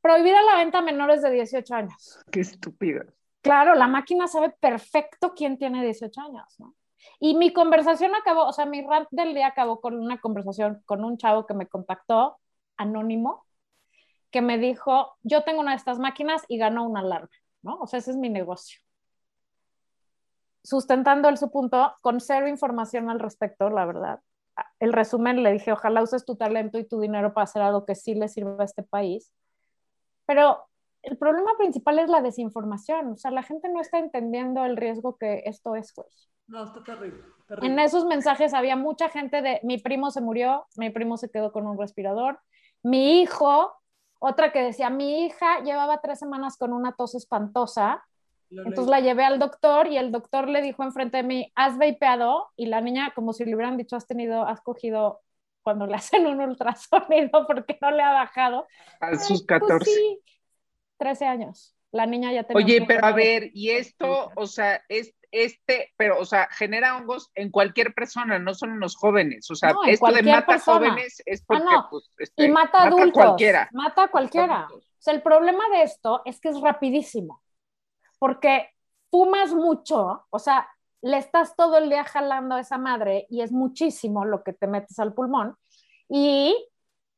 prohibida 0.00 0.40
la 0.42 0.56
venta 0.56 0.78
a 0.78 0.82
menores 0.82 1.22
de 1.22 1.30
18 1.30 1.74
años. 1.74 2.18
Qué 2.30 2.40
estúpido. 2.40 3.04
Claro, 3.42 3.74
la 3.74 3.86
máquina 3.86 4.26
sabe 4.26 4.50
perfecto 4.58 5.34
quién 5.34 5.58
tiene 5.58 5.84
18 5.84 6.20
años, 6.20 6.58
¿no? 6.58 6.74
Y 7.20 7.34
mi 7.34 7.52
conversación 7.52 8.14
acabó, 8.14 8.46
o 8.46 8.52
sea, 8.52 8.64
mi 8.64 8.80
rant 8.80 9.08
del 9.10 9.34
día 9.34 9.48
acabó 9.48 9.80
con 9.80 9.98
una 9.98 10.18
conversación 10.20 10.82
con 10.86 11.04
un 11.04 11.18
chavo 11.18 11.46
que 11.46 11.54
me 11.54 11.66
contactó, 11.66 12.38
anónimo, 12.76 13.44
que 14.30 14.40
me 14.40 14.58
dijo, 14.58 15.16
yo 15.22 15.44
tengo 15.44 15.60
una 15.60 15.72
de 15.72 15.76
estas 15.76 15.98
máquinas 15.98 16.42
y 16.48 16.58
ganó 16.58 16.88
una 16.88 17.00
alarma, 17.00 17.28
¿no? 17.62 17.76
O 17.76 17.86
sea, 17.86 17.98
ese 17.98 18.12
es 18.12 18.16
mi 18.16 18.30
negocio. 18.30 18.80
Sustentando 20.64 21.28
el 21.28 21.38
su 21.38 21.52
punto, 21.52 21.94
con 22.00 22.20
cero 22.20 22.48
información 22.48 23.08
al 23.10 23.20
respecto, 23.20 23.70
la 23.70 23.84
verdad. 23.84 24.20
El 24.80 24.92
resumen 24.92 25.42
le 25.42 25.52
dije, 25.52 25.72
ojalá 25.72 26.02
uses 26.02 26.24
tu 26.24 26.36
talento 26.36 26.78
y 26.78 26.88
tu 26.88 26.98
dinero 26.98 27.34
para 27.34 27.44
hacer 27.44 27.62
algo 27.62 27.84
que 27.84 27.94
sí 27.94 28.14
le 28.14 28.28
sirva 28.28 28.56
a 28.60 28.64
este 28.64 28.82
país. 28.82 29.30
Pero 30.26 30.66
el 31.02 31.18
problema 31.18 31.52
principal 31.58 31.98
es 31.98 32.08
la 32.08 32.22
desinformación. 32.22 33.12
O 33.12 33.16
sea, 33.16 33.30
la 33.30 33.42
gente 33.42 33.68
no 33.68 33.80
está 33.80 33.98
entendiendo 33.98 34.64
el 34.64 34.76
riesgo 34.76 35.16
que 35.16 35.42
esto 35.44 35.76
es, 35.76 35.94
güey. 35.94 36.08
No, 36.46 36.64
está 36.64 36.82
terrible, 36.82 37.22
En 37.62 37.78
esos 37.78 38.04
mensajes 38.04 38.52
había 38.52 38.76
mucha 38.76 39.08
gente 39.08 39.40
de 39.40 39.60
mi 39.62 39.78
primo 39.78 40.10
se 40.10 40.20
murió, 40.20 40.66
mi 40.76 40.90
primo 40.90 41.16
se 41.16 41.30
quedó 41.30 41.52
con 41.52 41.66
un 41.66 41.78
respirador, 41.78 42.38
mi 42.82 43.22
hijo, 43.22 43.72
otra 44.18 44.52
que 44.52 44.62
decía, 44.62 44.90
mi 44.90 45.24
hija 45.24 45.60
llevaba 45.60 46.02
tres 46.02 46.18
semanas 46.18 46.58
con 46.58 46.74
una 46.74 46.92
tos 46.92 47.14
espantosa, 47.14 48.04
entonces 48.50 48.86
la 48.86 49.00
llevé 49.00 49.24
al 49.24 49.38
doctor 49.38 49.86
y 49.88 49.96
el 49.96 50.12
doctor 50.12 50.48
le 50.48 50.62
dijo 50.62 50.82
enfrente 50.82 51.18
de 51.18 51.22
mí, 51.22 51.52
has 51.54 51.78
vapeado 51.78 52.50
y 52.56 52.66
la 52.66 52.80
niña 52.80 53.12
como 53.14 53.32
si 53.32 53.44
le 53.44 53.54
hubieran 53.54 53.76
dicho, 53.76 53.96
has 53.96 54.06
tenido, 54.06 54.46
has 54.46 54.60
cogido 54.60 55.22
cuando 55.62 55.86
le 55.86 55.94
hacen 55.96 56.26
un 56.26 56.40
ultrasonido 56.40 57.46
porque 57.46 57.78
no 57.80 57.90
le 57.90 58.02
ha 58.02 58.12
bajado. 58.12 58.66
A 59.00 59.16
sus 59.16 59.44
14. 59.44 59.76
Pues 59.76 59.94
sí, 59.94 60.20
13 60.98 61.26
años. 61.26 61.74
La 61.90 62.06
niña 62.06 62.32
ya 62.32 62.42
tenía. 62.42 62.64
Oye, 62.64 62.84
pero 62.86 63.04
a 63.04 63.12
ver, 63.12 63.50
y 63.54 63.70
esto, 63.70 64.32
o 64.34 64.46
sea, 64.46 64.82
es, 64.88 65.14
este, 65.30 65.92
pero, 65.96 66.18
o 66.18 66.24
sea, 66.24 66.48
genera 66.50 66.96
hongos 66.96 67.30
en 67.36 67.50
cualquier 67.50 67.94
persona, 67.94 68.38
no 68.40 68.52
son 68.54 68.80
los 68.80 68.96
jóvenes. 68.96 69.48
O 69.48 69.54
sea, 69.54 69.74
esto 69.86 70.10
de 70.10 70.22
mata 70.24 70.58
jóvenes 70.58 71.22
es 71.24 71.42
ah, 71.42 71.44
porque, 71.46 71.76
pues, 71.90 72.10
este, 72.18 72.44
y 72.44 72.48
mata, 72.48 72.82
adultos. 72.82 73.12
Cualquiera. 73.12 73.68
Mata 73.72 74.04
a 74.04 74.08
cualquiera. 74.08 74.66
O 74.72 74.80
sea, 74.98 75.14
el 75.14 75.22
problema 75.22 75.62
de 75.72 75.82
esto 75.82 76.22
es 76.24 76.40
que 76.40 76.48
es 76.48 76.60
rapidísimo. 76.60 77.43
Porque 78.24 78.70
fumas 79.10 79.52
mucho, 79.52 80.24
o 80.30 80.38
sea, 80.38 80.66
le 81.02 81.18
estás 81.18 81.56
todo 81.56 81.76
el 81.76 81.90
día 81.90 82.04
jalando 82.04 82.54
a 82.54 82.60
esa 82.60 82.78
madre 82.78 83.26
y 83.28 83.42
es 83.42 83.52
muchísimo 83.52 84.24
lo 84.24 84.42
que 84.42 84.54
te 84.54 84.66
metes 84.66 84.98
al 84.98 85.12
pulmón. 85.12 85.58
Y 86.08 86.56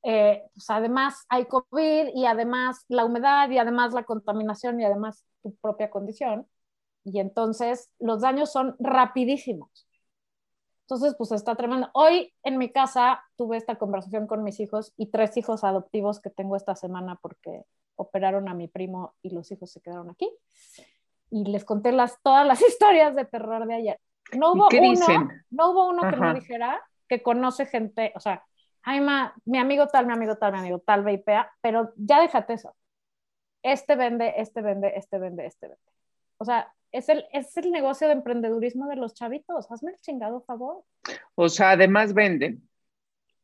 eh, 0.02 0.42
pues 0.52 0.68
además 0.68 1.24
hay 1.28 1.44
COVID 1.44 2.08
y 2.12 2.26
además 2.26 2.84
la 2.88 3.04
humedad 3.04 3.48
y 3.50 3.58
además 3.58 3.92
la 3.92 4.02
contaminación 4.02 4.80
y 4.80 4.84
además 4.84 5.24
tu 5.44 5.54
propia 5.54 5.90
condición. 5.90 6.48
Y 7.04 7.20
entonces 7.20 7.88
los 8.00 8.22
daños 8.22 8.50
son 8.50 8.74
rapidísimos. 8.80 9.86
Entonces, 10.80 11.14
pues 11.16 11.30
está 11.30 11.54
tremendo. 11.54 11.88
Hoy 11.94 12.34
en 12.42 12.58
mi 12.58 12.72
casa 12.72 13.22
tuve 13.36 13.58
esta 13.58 13.76
conversación 13.76 14.26
con 14.26 14.42
mis 14.42 14.58
hijos 14.58 14.92
y 14.96 15.06
tres 15.06 15.36
hijos 15.36 15.62
adoptivos 15.62 16.18
que 16.18 16.30
tengo 16.30 16.56
esta 16.56 16.74
semana 16.74 17.14
porque 17.22 17.62
operaron 17.94 18.48
a 18.48 18.54
mi 18.54 18.66
primo 18.66 19.14
y 19.22 19.30
los 19.30 19.52
hijos 19.52 19.70
se 19.70 19.80
quedaron 19.80 20.10
aquí. 20.10 20.28
Y 21.30 21.44
les 21.44 21.64
conté 21.64 21.92
las, 21.92 22.20
todas 22.22 22.46
las 22.46 22.60
historias 22.68 23.14
de 23.14 23.24
terror 23.24 23.66
de 23.66 23.74
ayer. 23.74 24.00
No 24.32 24.52
hubo 24.52 24.68
uno, 24.68 25.30
No 25.50 25.70
hubo 25.70 25.88
uno 25.88 26.10
que 26.10 26.16
me 26.16 26.34
dijera 26.34 26.82
que 27.08 27.22
conoce 27.22 27.66
gente, 27.66 28.12
o 28.16 28.20
sea, 28.20 28.44
ay, 28.82 29.00
ma, 29.00 29.34
mi 29.44 29.58
amigo 29.58 29.86
tal, 29.86 30.06
mi 30.06 30.12
amigo 30.12 30.36
tal, 30.36 30.52
mi 30.52 30.58
amigo 30.58 30.80
tal, 30.80 31.04
vapea, 31.04 31.52
pero 31.60 31.92
ya 31.96 32.20
déjate 32.20 32.54
eso. 32.54 32.74
Este 33.62 33.96
vende, 33.96 34.34
este 34.36 34.62
vende, 34.62 34.92
este 34.96 35.18
vende, 35.18 35.46
este 35.46 35.68
vende. 35.68 35.82
O 36.38 36.44
sea, 36.44 36.72
es 36.92 37.08
el, 37.08 37.26
es 37.32 37.56
el 37.56 37.70
negocio 37.70 38.06
de 38.06 38.14
emprendedurismo 38.14 38.86
de 38.86 38.96
los 38.96 39.14
chavitos. 39.14 39.70
Hazme 39.70 39.92
el 39.92 40.00
chingado 40.00 40.42
favor. 40.42 40.84
O 41.34 41.48
sea, 41.48 41.70
además 41.70 42.14
venden. 42.14 42.68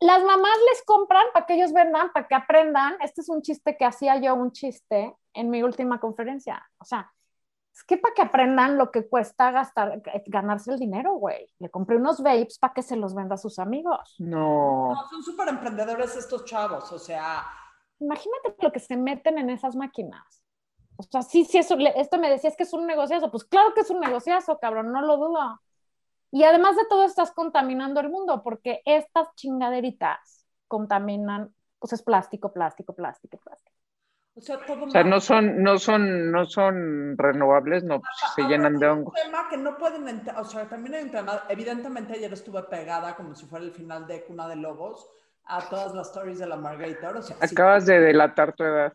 Las 0.01 0.23
mamás 0.25 0.57
les 0.71 0.83
compran 0.85 1.27
para 1.33 1.47
que 1.47 1.55
ellos 1.55 1.73
vendan, 1.73 2.13
para 2.13 2.27
que 2.27 2.35
aprendan. 2.35 2.97
Este 3.01 3.21
es 3.21 3.29
un 3.29 3.43
chiste 3.43 3.77
que 3.77 3.85
hacía 3.85 4.17
yo, 4.19 4.35
un 4.35 4.53
chiste 4.53 5.15
en 5.33 5.51
mi 5.51 5.63
última 5.63 6.01
conferencia. 6.01 6.63
O 6.79 6.85
sea, 6.85 7.13
es 7.75 7.85
que 7.85 7.97
para 7.97 8.15
que 8.15 8.23
aprendan 8.23 8.77
lo 8.77 8.91
que 8.91 9.09
cuesta 9.09 9.51
gastar, 9.51 10.03
ganarse 10.27 10.73
el 10.73 10.79
dinero, 10.79 11.15
güey. 11.15 11.49
Le 11.59 11.71
compré 11.71 11.97
unos 11.97 12.23
vapes 12.23 12.59
para 12.59 12.75
que 12.75 12.83
se 12.83 12.97
los 12.97 13.15
venda 13.15 13.37
a 13.37 13.39
sus 13.39 13.59
amigos. 13.59 14.15
No. 14.19 14.93
no 14.93 15.09
son 15.09 15.23
súper 15.23 15.49
emprendedores 15.49 16.15
estos 16.17 16.45
chavos, 16.45 16.93
o 16.93 16.99
sea. 16.99 17.45
Imagínate 17.99 18.57
lo 18.61 18.73
que 18.73 18.81
se 18.81 18.97
meten 18.97 19.39
en 19.39 19.49
esas 19.49 19.75
máquinas. 19.75 20.43
O 20.97 21.03
sea, 21.03 21.23
sí, 21.23 21.45
sí, 21.45 21.59
eso, 21.59 21.77
esto 21.97 22.19
me 22.19 22.29
decías 22.29 22.57
que 22.57 22.65
es 22.65 22.73
un 22.75 22.87
negociazo. 22.87 23.31
Pues 23.31 23.45
claro 23.45 23.73
que 23.75 23.81
es 23.81 23.91
un 23.91 24.01
negociazo, 24.01 24.59
cabrón, 24.59 24.93
no 24.93 25.01
lo 25.01 25.17
dudo. 25.17 25.61
Y 26.31 26.45
además 26.45 26.77
de 26.77 26.87
todo, 26.89 27.05
estás 27.05 27.33
contaminando 27.33 28.01
el 28.01 28.11
mundo 28.11 28.43
porque 28.43 28.83
estas 28.85 29.35
chingaderitas 29.35 30.47
contaminan, 30.69 31.55
pues 31.79 31.95
es 31.95 32.03
plástico, 32.03 32.53
plástico, 32.53 32.95
plástico, 32.95 33.39
plástico. 33.39 33.72
O 34.35 34.41
sea, 34.41 35.05
no 35.05 35.21
son, 35.21 35.63
no 35.63 35.79
son, 35.79 36.33
no 36.33 36.47
son 36.47 37.19
renovables, 37.19 37.85
no, 37.85 38.01
se 38.35 38.43
llenan 38.45 38.79
de 38.79 38.89
hongos. 38.89 39.15
Un 39.15 39.31
tema 39.31 39.47
que 39.51 39.59
no 39.59 39.77
pueden, 39.77 40.23
o 40.37 40.45
sea, 40.45 40.67
también 40.67 40.95
hay 40.95 41.03
un 41.03 41.11
tema, 41.11 41.45
evidentemente 41.51 42.15
ayer 42.15 42.33
estuve 42.33 42.63
pegada 42.63 43.15
como 43.15 43.35
si 43.35 43.45
fuera 43.45 43.63
el 43.65 43.73
final 43.73 44.07
de 44.07 44.25
Cuna 44.25 44.49
de 44.49 44.57
Lobos 44.57 45.07
a 45.45 45.69
todas 45.69 45.95
las 45.95 46.09
stories 46.09 46.39
de 46.39 46.47
la 46.47 46.57
Margator. 46.57 47.19
O 47.19 47.23
sea, 47.23 47.37
Acabas 47.41 47.85
de 47.85 48.01
delatar 48.01 48.55
tu 48.55 48.65
edad. 48.65 48.95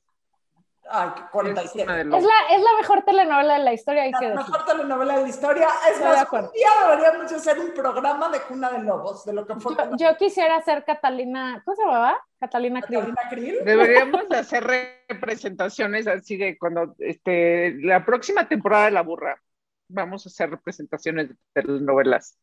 Ay, 0.89 1.09
47. 1.31 1.81
Es, 1.81 1.87
la, 1.87 2.17
es 2.51 2.61
la 2.61 2.77
mejor 2.79 3.03
telenovela 3.03 3.53
de 3.57 3.63
la 3.63 3.73
historia. 3.73 4.03
Hay 4.03 4.11
la 4.11 4.35
mejor 4.35 4.65
telenovela 4.65 5.15
de 5.17 5.21
la 5.23 5.27
historia. 5.27 5.67
Es 5.91 6.01
más, 6.01 6.27
un 6.31 6.51
día 6.53 6.69
deberíamos 6.81 7.31
hacer 7.31 7.59
un 7.59 7.73
programa 7.73 8.29
de 8.29 8.41
Cuna 8.41 8.71
de 8.71 8.79
Lobos, 8.79 9.25
de 9.25 9.33
lo 9.33 9.45
que 9.45 9.55
fue. 9.55 9.75
Yo, 9.97 10.15
quisiera 10.17 10.61
ser 10.61 10.83
Catalina, 10.85 11.61
¿cómo 11.65 11.75
se 11.75 11.83
llamaba? 11.83 12.17
Catalina 12.39 12.81
Krill. 12.81 13.63
Deberíamos 13.63 14.29
de 14.29 14.37
hacer 14.37 14.63
representaciones 15.09 16.07
así 16.07 16.37
de 16.37 16.57
cuando, 16.57 16.95
este, 16.99 17.75
la 17.81 18.05
próxima 18.05 18.47
temporada 18.47 18.85
de 18.85 18.91
La 18.91 19.01
Burra, 19.01 19.41
vamos 19.89 20.25
a 20.25 20.29
hacer 20.29 20.49
representaciones 20.49 21.29
de 21.29 21.35
telenovelas, 21.53 22.37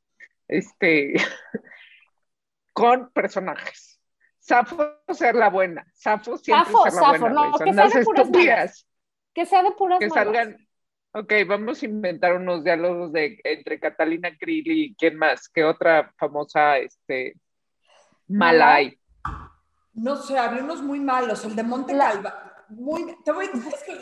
este, 0.48 1.14
con 2.72 3.10
personajes. 3.10 3.93
Safo 4.44 4.76
ser 5.08 5.34
la 5.36 5.48
buena. 5.48 5.86
Safo 5.94 6.36
siempre 6.36 6.70
ser 6.90 6.92
la 7.00 7.18
buena. 7.18 7.28
No, 7.30 7.58
que 7.58 7.72
sea 7.72 7.88
de 7.88 8.04
puras 8.04 8.86
Que 9.32 9.46
sea 9.46 9.62
de 9.62 9.70
puras 9.70 9.98
Que 9.98 10.10
salgan. 10.10 10.68
Ok, 11.12 11.32
vamos 11.48 11.82
a 11.82 11.86
inventar 11.86 12.34
unos 12.34 12.62
diálogos 12.62 13.10
de 13.12 13.40
entre 13.42 13.80
Catalina 13.80 14.36
Krill 14.36 14.66
y 14.66 14.94
quién 14.96 15.16
más, 15.16 15.48
qué 15.48 15.64
otra 15.64 16.12
famosa 16.18 16.76
este 16.76 17.36
Malay. 18.28 18.98
No 19.94 20.16
sé, 20.16 20.36
había 20.36 20.62
unos 20.62 20.82
muy 20.82 21.00
malos, 21.00 21.42
el 21.46 21.56
de 21.56 21.62
Monte 21.62 21.96
Calva. 21.96 22.66
Muy, 22.68 23.16
te 23.24 23.32
voy, 23.32 23.48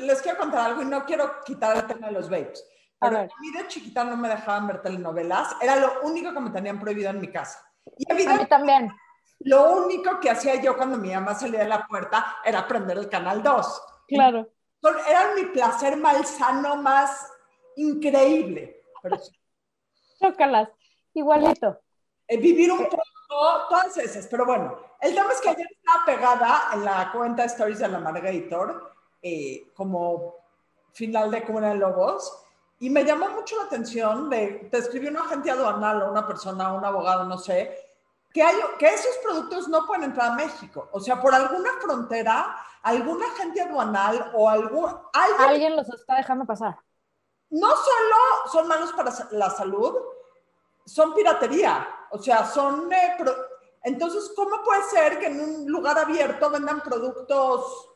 les 0.01 0.23
quiero 0.23 0.39
contar 0.39 0.71
algo 0.71 0.83
y 0.83 0.87
no 0.87 1.05
quiero 1.05 1.41
quitar 1.45 1.77
el 1.77 1.87
tema 1.87 2.09
de 2.09 2.15
los 2.15 2.29
vapes. 2.29 2.67
Pero 2.99 3.19
a, 3.19 3.23
mí 3.23 3.53
de 3.57 3.69
chiquita 3.69 4.03
no 4.03 4.17
me 4.17 4.29
dejaban 4.29 4.67
ver 4.67 4.83
telenovelas, 4.83 5.55
era 5.61 5.77
lo 5.77 6.03
único 6.03 6.33
que 6.33 6.41
me 6.41 6.51
tenían 6.51 6.81
prohibido 6.81 7.11
en 7.11 7.21
mi 7.21 7.29
casa. 7.29 7.61
Y 7.97 8.11
a 8.11 8.15
mí 8.15 8.47
también. 8.47 8.91
Lo 9.45 9.73
único 9.73 10.21
que 10.21 10.31
hacía 10.31 10.61
yo 10.61 10.77
cuando 10.77 10.99
mi 10.99 11.13
mamá 11.13 11.35
salía 11.35 11.61
de 11.61 11.69
la 11.69 11.87
puerta 11.87 12.39
era 12.45 12.67
prender 12.67 12.99
el 12.99 13.09
canal 13.09 13.43
2. 13.43 13.83
Claro. 14.09 14.49
Era 15.09 15.35
mi 15.35 15.45
placer 15.47 15.97
malsano 15.97 16.77
más 16.77 17.33
increíble. 17.77 18.83
Pero... 19.03 19.17
Chócalas, 20.21 20.69
igualito. 21.15 21.81
Eh, 22.27 22.37
vivir 22.37 22.71
un 22.71 22.85
poco 22.85 23.03
todas 23.69 23.97
esas, 23.97 24.27
pero 24.27 24.45
bueno, 24.45 24.79
el 25.01 25.15
tema 25.15 25.33
es 25.33 25.41
que 25.41 25.49
ayer 25.49 25.67
estaba 25.71 26.05
pegada 26.05 26.63
en 26.75 26.85
la 26.85 27.11
cuenta 27.13 27.45
Stories 27.45 27.79
de 27.79 27.89
la 27.89 27.99
Margator, 27.99 28.93
eh, 29.23 29.71
como 29.75 30.37
final 30.93 31.31
de 31.31 31.43
Cuna 31.43 31.71
de 31.71 31.77
Lobos, 31.77 32.45
y 32.79 32.91
me 32.91 33.05
llamó 33.05 33.29
mucho 33.31 33.57
la 33.57 33.65
atención 33.65 34.29
de, 34.29 34.69
te 34.71 34.79
escribió 34.79 35.11
un 35.11 35.17
agente 35.17 35.51
aduanal 35.51 36.03
o 36.03 36.11
una 36.11 36.27
persona, 36.27 36.73
un 36.73 36.85
abogado, 36.85 37.25
no 37.25 37.39
sé, 37.39 37.92
que, 38.33 38.43
hay, 38.43 38.57
que 38.79 38.87
esos 38.87 39.17
productos 39.23 39.69
no 39.69 39.87
pueden 39.87 40.05
entrar 40.05 40.31
a 40.31 40.35
México. 40.35 40.89
O 40.93 41.01
sea, 41.01 41.21
por 41.21 41.35
alguna 41.35 41.71
frontera, 41.81 42.57
algún 42.83 43.23
agente 43.23 43.61
aduanal 43.61 44.33
o 44.35 44.49
algún... 44.49 44.87
Alguien, 45.13 45.49
alguien 45.49 45.77
los 45.77 45.89
está 45.91 46.17
dejando 46.17 46.45
pasar. 46.45 46.77
No 47.51 47.69
solo 47.69 48.17
son 48.51 48.69
malos 48.69 48.93
para 48.93 49.13
la 49.33 49.51
salud, 49.51 49.95
son 50.87 51.15
piratería. 51.15 51.87
O 52.11 52.19
sea, 52.19 52.47
son... 52.47 52.91
Eh, 52.93 53.17
entonces, 53.85 54.33
¿cómo 54.35 54.63
puede 54.63 54.83
ser 54.85 55.19
que 55.19 55.27
en 55.27 55.41
un 55.41 55.71
lugar 55.71 55.99
abierto 55.99 56.51
vendan 56.51 56.81
productos... 56.81 57.89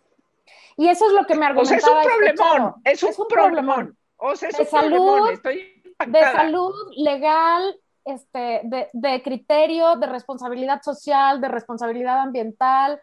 Y 0.77 0.89
eso 0.89 1.07
es 1.07 1.13
lo 1.13 1.25
que 1.25 1.35
me 1.35 1.47
argumentaba. 1.47 1.77
O 1.77 1.77
sea, 1.77 1.79
es 1.79 1.89
un 1.89 1.99
este 1.99 2.15
problemón, 2.15 2.75
es 2.85 3.03
un, 3.03 3.29
problemón. 3.29 3.99
O 4.19 4.37
sea, 4.37 4.51
es 4.51 4.57
de 4.59 4.65
un 4.65 4.69
salud, 4.69 5.31
Estoy 5.31 5.83
de 6.07 6.21
salud 6.21 6.75
legal, 6.97 7.81
este, 8.07 8.63
de, 8.65 8.89
de, 8.93 9.23
criterio, 9.23 9.97
de 9.97 10.07
responsabilidad 10.07 10.81
social, 10.83 11.41
de 11.41 11.49
responsabilidad 11.49 12.21
ambiental, 12.21 13.01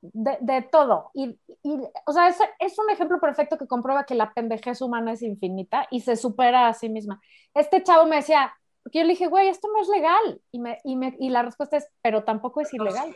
de, 0.00 0.38
de 0.40 0.62
todo. 0.62 1.10
Y, 1.14 1.38
y, 1.62 1.78
o 2.06 2.12
sea, 2.12 2.28
es, 2.28 2.38
es, 2.58 2.78
un 2.78 2.90
ejemplo 2.90 3.20
perfecto 3.20 3.58
que 3.58 3.66
comprueba 3.66 4.04
que 4.04 4.14
la 4.14 4.32
pendejez 4.32 4.80
humana 4.80 5.12
es 5.12 5.22
infinita 5.22 5.86
y 5.90 6.00
se 6.00 6.16
supera 6.16 6.68
a 6.68 6.74
sí 6.74 6.88
misma. 6.88 7.20
Este 7.54 7.82
chavo 7.82 8.06
me 8.06 8.16
decía, 8.16 8.52
porque 8.82 9.00
yo 9.00 9.04
le 9.04 9.10
dije, 9.10 9.26
güey, 9.26 9.48
esto 9.48 9.68
no 9.72 9.82
es 9.82 9.88
legal. 9.88 10.40
Y, 10.50 10.60
me, 10.60 10.78
y, 10.82 10.96
me, 10.96 11.14
y 11.20 11.28
la 11.28 11.42
respuesta 11.42 11.76
es, 11.76 11.88
pero 12.02 12.24
tampoco 12.24 12.60
es 12.60 12.72
ilegal. 12.72 13.14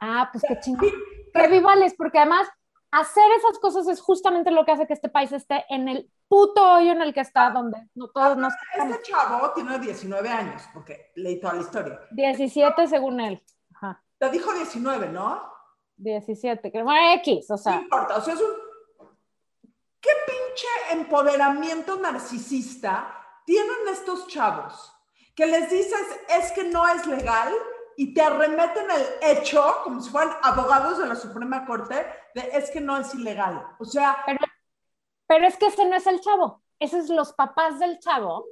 Ah, 0.00 0.28
pues 0.30 0.44
qué 0.46 0.58
chingón. 0.60 0.90
Revivales, 1.32 1.94
porque 1.96 2.18
además 2.18 2.46
hacer 2.98 3.24
esas 3.38 3.58
cosas 3.58 3.88
es 3.88 4.00
justamente 4.00 4.50
lo 4.50 4.64
que 4.64 4.72
hace 4.72 4.86
que 4.86 4.92
este 4.92 5.08
país 5.08 5.32
esté 5.32 5.64
en 5.68 5.88
el 5.88 6.10
puto 6.28 6.74
hoyo 6.74 6.92
en 6.92 7.02
el 7.02 7.12
que 7.12 7.20
está, 7.20 7.50
donde 7.50 7.88
no 7.94 8.08
todos 8.08 8.36
nos... 8.36 8.52
Este 8.76 9.02
chavo 9.02 9.50
tiene 9.50 9.78
19 9.78 10.28
años, 10.28 10.62
porque 10.72 11.10
leí 11.16 11.40
toda 11.40 11.54
la 11.54 11.62
historia. 11.62 12.00
17 12.12 12.86
según 12.86 13.20
él. 13.20 13.42
Ajá. 13.74 14.02
Te 14.18 14.30
dijo 14.30 14.52
19, 14.52 15.08
¿no? 15.08 15.42
17, 15.96 16.70
que 16.70 16.82
bueno, 16.82 17.14
X, 17.14 17.50
o 17.50 17.56
sea. 17.56 17.76
No 17.76 17.82
importa, 17.82 18.16
o 18.16 18.20
sea, 18.20 18.34
es 18.34 18.40
un... 18.40 18.50
¿Qué 20.00 20.10
pinche 20.26 20.66
empoderamiento 20.92 21.96
narcisista 21.96 23.40
tienen 23.44 23.88
estos 23.90 24.28
chavos? 24.28 24.92
Que 25.34 25.46
les 25.46 25.70
dices, 25.70 26.06
es 26.28 26.52
que 26.52 26.64
no 26.64 26.86
es 26.88 27.06
legal 27.06 27.52
y 27.96 28.14
te 28.14 28.22
arremeten 28.22 28.86
el 28.90 29.36
hecho, 29.36 29.62
como 29.84 30.00
si 30.00 30.10
fueran 30.10 30.36
abogados 30.42 30.98
de 30.98 31.06
la 31.06 31.14
Suprema 31.14 31.64
Corte, 31.66 32.06
de 32.34 32.50
es 32.52 32.70
que 32.70 32.80
no 32.80 32.98
es 32.98 33.14
ilegal. 33.14 33.66
O 33.78 33.84
sea... 33.84 34.18
Pero, 34.26 34.38
pero 35.26 35.46
es 35.46 35.56
que 35.56 35.66
ese 35.66 35.84
no 35.86 35.96
es 35.96 36.06
el 36.06 36.20
chavo. 36.20 36.62
Esos 36.78 37.06
son 37.06 37.16
los 37.16 37.32
papás 37.32 37.78
del 37.78 37.98
chavo 37.98 38.46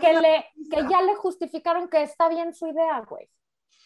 que, 0.00 0.12
le, 0.14 0.46
que 0.70 0.88
ya 0.88 1.02
le 1.02 1.14
justificaron 1.16 1.88
que 1.88 2.02
está 2.02 2.28
bien 2.28 2.54
su 2.54 2.66
idea, 2.66 3.00
güey. 3.00 3.28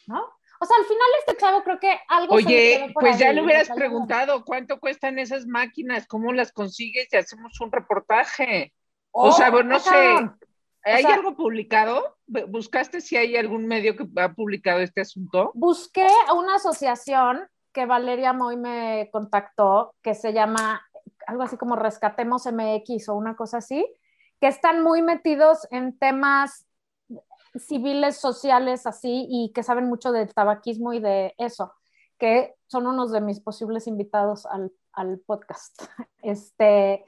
¿No? 0.06 0.22
O 0.58 0.64
sea, 0.64 0.76
al 0.78 0.84
final 0.84 1.06
este 1.18 1.36
chavo 1.36 1.62
creo 1.62 1.78
que 1.78 2.00
algo... 2.08 2.34
Oye, 2.34 2.90
pues 2.94 3.18
ya 3.18 3.32
le 3.32 3.42
hubieras 3.42 3.68
preguntado 3.68 4.44
cuánto 4.44 4.80
cuestan 4.80 5.18
esas 5.18 5.46
máquinas, 5.46 6.06
cómo 6.06 6.32
las 6.32 6.52
consigues 6.52 7.08
y 7.12 7.16
hacemos 7.16 7.60
un 7.60 7.72
reportaje. 7.72 8.72
o 9.10 9.32
sea, 9.32 9.50
bueno, 9.50 9.70
no 9.70 9.78
sé, 9.80 10.30
¿hay 10.84 11.04
algo 11.04 11.36
publicado? 11.36 12.15
¿Buscaste 12.26 13.00
si 13.00 13.16
hay 13.16 13.36
algún 13.36 13.66
medio 13.66 13.96
que 13.96 14.06
ha 14.20 14.32
publicado 14.32 14.80
este 14.80 15.00
asunto? 15.00 15.52
Busqué 15.54 16.06
a 16.28 16.34
una 16.34 16.56
asociación 16.56 17.46
que 17.72 17.86
Valeria 17.86 18.32
Moy 18.32 18.56
me 18.56 19.08
contactó, 19.12 19.94
que 20.02 20.14
se 20.14 20.32
llama 20.32 20.82
algo 21.26 21.42
así 21.42 21.56
como 21.56 21.76
Rescatemos 21.76 22.46
MX 22.46 23.08
o 23.08 23.14
una 23.14 23.36
cosa 23.36 23.58
así, 23.58 23.86
que 24.40 24.48
están 24.48 24.82
muy 24.82 25.02
metidos 25.02 25.66
en 25.70 25.96
temas 25.98 26.66
civiles, 27.58 28.16
sociales, 28.16 28.86
así, 28.86 29.26
y 29.28 29.52
que 29.54 29.62
saben 29.62 29.88
mucho 29.88 30.12
del 30.12 30.32
tabaquismo 30.32 30.92
y 30.92 31.00
de 31.00 31.34
eso, 31.38 31.72
que 32.18 32.54
son 32.66 32.86
unos 32.86 33.12
de 33.12 33.20
mis 33.20 33.40
posibles 33.40 33.86
invitados 33.86 34.46
al, 34.46 34.72
al 34.92 35.20
podcast. 35.20 35.82
Este, 36.22 37.04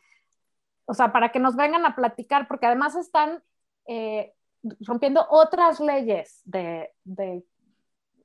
o 0.84 0.94
sea, 0.94 1.10
para 1.10 1.32
que 1.32 1.40
nos 1.40 1.56
vengan 1.56 1.84
a 1.84 1.96
platicar, 1.96 2.46
porque 2.46 2.66
además 2.66 2.94
están 2.94 3.42
eh, 3.88 4.32
rompiendo 4.80 5.26
otras 5.30 5.80
leyes 5.80 6.40
de, 6.44 6.90
de, 7.04 7.44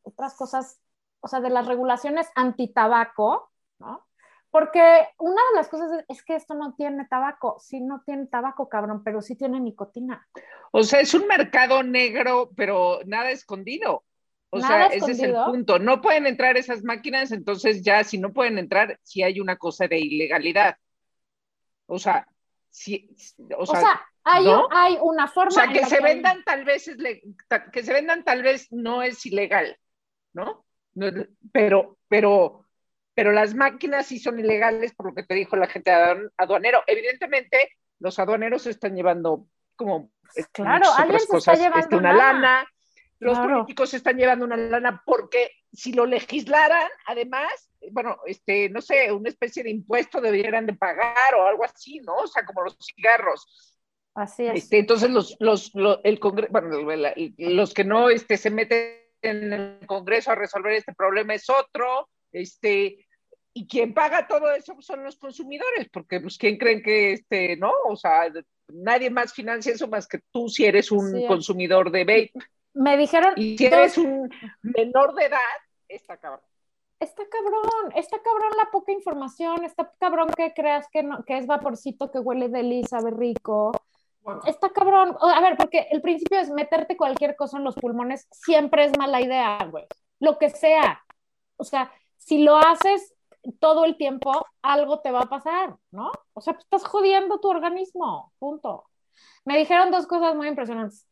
otras 0.04 0.36
cosas, 0.36 0.80
o 1.22 1.28
sea, 1.28 1.40
de 1.40 1.50
las 1.50 1.68
regulaciones 1.68 2.28
anti-tabaco, 2.36 3.52
¿no? 3.80 4.06
Porque 4.54 5.08
una 5.18 5.42
de 5.50 5.56
las 5.56 5.68
cosas 5.68 6.04
es, 6.08 6.24
que 6.24 6.36
esto 6.36 6.54
no 6.54 6.76
tiene 6.76 7.08
tabaco, 7.08 7.58
sí 7.60 7.82
no 7.82 8.04
tiene 8.06 8.28
tabaco, 8.28 8.70
cabrón, 8.70 9.04
pero 9.04 9.20
sí 9.20 9.36
tiene 9.36 9.60
nicotina. 9.60 10.28
O 10.72 10.84
sea, 10.84 11.00
es 11.00 11.16
un 11.16 11.26
mercado 11.26 11.82
negro, 11.82 12.52
pero 12.56 13.00
nada 13.08 13.32
escondido. 13.32 14.04
O 14.52 14.60
sea, 14.60 14.86
ese 14.88 15.14
es 15.14 15.20
el 15.22 15.34
punto. 15.34 15.80
No 15.80 16.02
pueden 16.02 16.28
entrar 16.28 16.56
esas 16.56 16.84
máquinas, 16.84 17.32
entonces 17.32 17.82
ya 17.82 18.04
si 18.04 18.20
no 18.20 18.32
pueden 18.32 18.60
entrar, 18.60 19.00
si 19.02 19.24
hay 19.24 19.40
una 19.40 19.58
cosa 19.58 19.88
de 19.88 19.98
ilegalidad. 19.98 20.78
O 21.88 21.98
sea, 21.98 22.28
o 23.58 23.66
sea, 23.66 24.02
hay, 24.24 24.46
hay, 24.72 24.98
una 25.02 25.28
forma. 25.28 25.50
O 25.50 25.52
sea, 25.52 25.68
que 25.68 25.86
se 25.86 26.02
vendan 26.02 26.44
tal 26.44 26.66
vez 26.66 26.88
es 26.88 26.98
que 27.72 27.84
se 27.84 27.94
vendan 27.94 28.24
tal 28.24 28.42
vez 28.42 28.72
no 28.72 29.02
es 29.02 29.26
ilegal, 29.26 29.78
¿no? 30.34 30.66
pero, 31.52 31.98
pero 32.08 32.64
pero 33.16 33.32
las 33.32 33.54
máquinas 33.54 34.08
sí 34.08 34.20
son 34.20 34.40
ilegales 34.40 34.94
por 34.94 35.08
lo 35.08 35.16
que 35.16 35.24
te 35.24 35.36
dijo 35.36 35.56
la 35.56 35.68
gente 35.68 35.92
aduanero. 36.38 36.84
Evidentemente, 36.88 37.70
los 38.00 38.18
aduaneros 38.20 38.64
se 38.64 38.72
están 38.72 38.96
llevando 38.96 39.48
como 39.76 40.12
pues 40.34 40.48
claro, 40.48 40.88
alguien 40.98 41.20
se 41.20 41.38
está 41.38 41.54
llevando 41.54 41.80
este, 41.80 41.96
una 41.96 42.14
lana. 42.14 42.68
Los 43.20 43.40
políticos 43.40 43.92
se 43.92 43.98
están 43.98 44.18
llevando 44.18 44.46
una 44.46 44.58
lana 44.58 45.02
porque 45.06 45.52
si 45.72 45.94
lo 45.94 46.06
legislaran, 46.06 46.90
además, 47.06 47.70
bueno, 47.92 48.18
este, 48.26 48.70
no 48.70 48.82
sé, 48.82 49.12
una 49.12 49.30
especie 49.30 49.64
de 49.64 49.72
impuesto 49.72 50.22
deberían 50.22 50.66
de 50.66 50.74
pagar 50.74 51.36
o 51.36 51.46
algo 51.46 51.64
así, 51.64 52.00
¿no? 52.00 52.16
O 52.16 52.28
sea, 52.28 52.46
como 52.46 52.64
los 52.64 52.78
cigarros. 52.80 53.80
Así 54.16 54.46
es. 54.46 54.64
Este, 54.64 54.80
entonces, 54.80 55.10
los, 55.10 55.36
los, 55.40 55.72
el 56.04 56.20
Congreso, 56.20 56.52
bueno, 56.52 56.78
los 57.38 57.74
que 57.74 57.84
no 57.84 58.10
este, 58.10 58.38
se 58.38 58.52
meten 58.52 59.04
en 59.22 59.54
el 59.54 59.88
Congreso 59.88 60.32
a 60.32 60.36
resolver 60.36 60.74
este 60.74 60.94
problema 60.94 61.34
es 61.34 61.50
otro, 61.50 62.10
este, 62.32 63.08
y 63.54 63.68
quien 63.68 63.94
paga 63.94 64.28
todo 64.28 64.52
eso 64.54 64.76
son 64.82 65.04
los 65.04 65.18
consumidores, 65.18 65.88
porque 65.92 66.20
pues 66.20 66.38
quién 66.38 66.58
creen 66.58 66.82
que 66.82 67.14
este, 67.14 67.56
¿no? 67.58 67.72
O 67.86 67.96
sea, 67.96 68.32
nadie 68.68 69.10
más 69.10 69.34
financia 69.34 69.74
eso 69.74 69.88
más 69.88 70.08
que 70.08 70.20
tú 70.32 70.50
si 70.50 70.66
eres 70.66 70.92
un 70.92 71.26
consumidor 71.28 71.92
de 71.92 72.04
vape. 72.04 72.32
Me 72.74 72.98
dijeron. 72.98 73.34
Y 73.36 73.58
si 73.58 73.66
eres 73.66 73.98
un 73.98 74.30
menor 74.62 75.14
de 75.16 75.26
edad, 75.26 75.40
está 75.88 76.18
cabrón. 76.18 76.42
Está 77.04 77.24
cabrón, 77.30 77.92
está 77.96 78.18
cabrón 78.22 78.52
la 78.56 78.72
poca 78.72 78.94
información, 78.94 79.66
está 79.66 79.92
cabrón 80.00 80.30
que 80.30 80.54
creas 80.54 80.88
que, 80.90 81.04
no, 81.04 81.26
que 81.26 81.38
es 81.38 81.46
vaporcito 81.48 82.10
que 82.10 82.20
huele 82.20 82.48
de 82.48 82.82
sabe 82.88 83.12
rico. 83.12 83.74
Está 84.46 84.70
cabrón. 84.70 85.18
A 85.20 85.42
ver, 85.42 85.58
porque 85.58 85.88
el 85.92 86.02
principio 86.02 86.40
es 86.40 86.50
meterte 86.50 86.96
cualquier 86.96 87.36
cosa 87.36 87.58
en 87.58 87.66
los 87.66 87.76
pulmones, 87.76 88.26
siempre 88.32 88.86
es 88.86 88.98
mala 88.98 89.20
idea, 89.20 89.58
güey. 89.70 89.84
Lo 90.20 90.38
que 90.38 90.50
sea. 90.50 91.04
O 91.58 91.66
sea, 91.66 91.92
si 92.16 92.42
lo 92.42 92.56
haces 92.56 93.14
todo 93.60 93.84
el 93.84 93.98
tiempo, 93.98 94.32
algo 94.62 95.02
te 95.02 95.12
va 95.12 95.24
a 95.24 95.30
pasar, 95.30 95.76
¿no? 95.92 96.10
O 96.34 96.40
sea, 96.40 96.54
pues, 96.54 96.64
estás 96.64 96.86
jodiendo 96.86 97.42
tu 97.42 97.50
organismo, 97.50 98.32
punto. 98.40 98.86
Me 99.44 99.58
dijeron 99.58 99.92
dos 99.92 100.08
cosas 100.08 100.36
muy 100.36 100.48
impresionantes. 100.48 101.06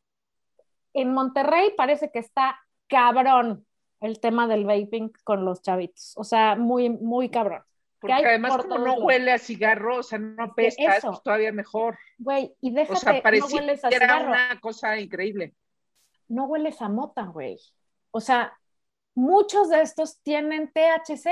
En 0.94 1.14
Monterrey 1.14 1.74
parece 1.76 2.12
que 2.12 2.20
está 2.20 2.58
cabrón 2.88 3.68
el 4.02 4.20
tema 4.20 4.48
del 4.48 4.66
vaping 4.66 5.12
con 5.24 5.46
los 5.46 5.62
chavitos, 5.62 6.14
o 6.18 6.24
sea, 6.24 6.56
muy, 6.56 6.90
muy 6.90 7.30
cabrón. 7.30 7.64
Porque 8.00 8.14
además 8.16 8.58
como 8.58 8.80
no 8.80 8.96
huele 8.96 9.32
a 9.32 9.38
cigarro, 9.38 10.00
o 10.00 10.04
sea, 10.04 10.18
no 10.18 10.44
apesta, 10.44 10.98
es 10.98 11.06
pues, 11.06 11.22
todavía 11.22 11.52
mejor. 11.52 12.00
Güey, 12.18 12.56
y 12.60 12.72
déjate, 12.72 12.94
o 12.94 13.00
sea, 13.00 13.22
no 13.32 13.46
hueles 13.46 13.86
a 13.86 13.90
era 13.90 14.20
una 14.22 14.60
cosa 14.60 15.00
increíble. 15.00 15.54
No 16.28 16.46
hueles 16.46 16.82
a 16.82 16.90
mota, 16.90 17.24
güey. 17.26 17.60
O 18.10 18.20
sea, 18.20 18.58
muchos 19.14 19.70
de 19.70 19.82
estos 19.82 20.20
tienen 20.24 20.72
THC. 20.74 21.30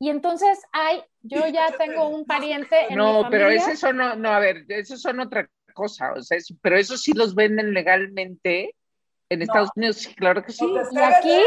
Y 0.00 0.10
entonces 0.10 0.60
hay, 0.72 1.00
yo 1.22 1.46
ya 1.46 1.66
tengo 1.78 2.08
un 2.08 2.24
pariente 2.24 2.74
en 2.90 2.96
No, 2.96 3.22
mi 3.22 3.30
pero 3.30 3.48
eso 3.48 3.76
son, 3.76 3.96
no, 3.96 4.16
no, 4.16 4.30
a 4.30 4.40
ver, 4.40 4.64
esos 4.68 5.00
son 5.00 5.20
otra 5.20 5.48
cosa, 5.74 6.12
o 6.12 6.22
sea, 6.22 6.38
pero 6.60 6.76
eso 6.76 6.96
sí 6.96 7.12
los 7.12 7.36
venden 7.36 7.72
legalmente 7.72 8.74
en 9.28 9.42
Estados 9.42 9.70
Unidos, 9.76 10.08
claro 10.16 10.42
que 10.42 10.52
sí. 10.52 10.66
Y 10.92 10.98
aquí 10.98 11.40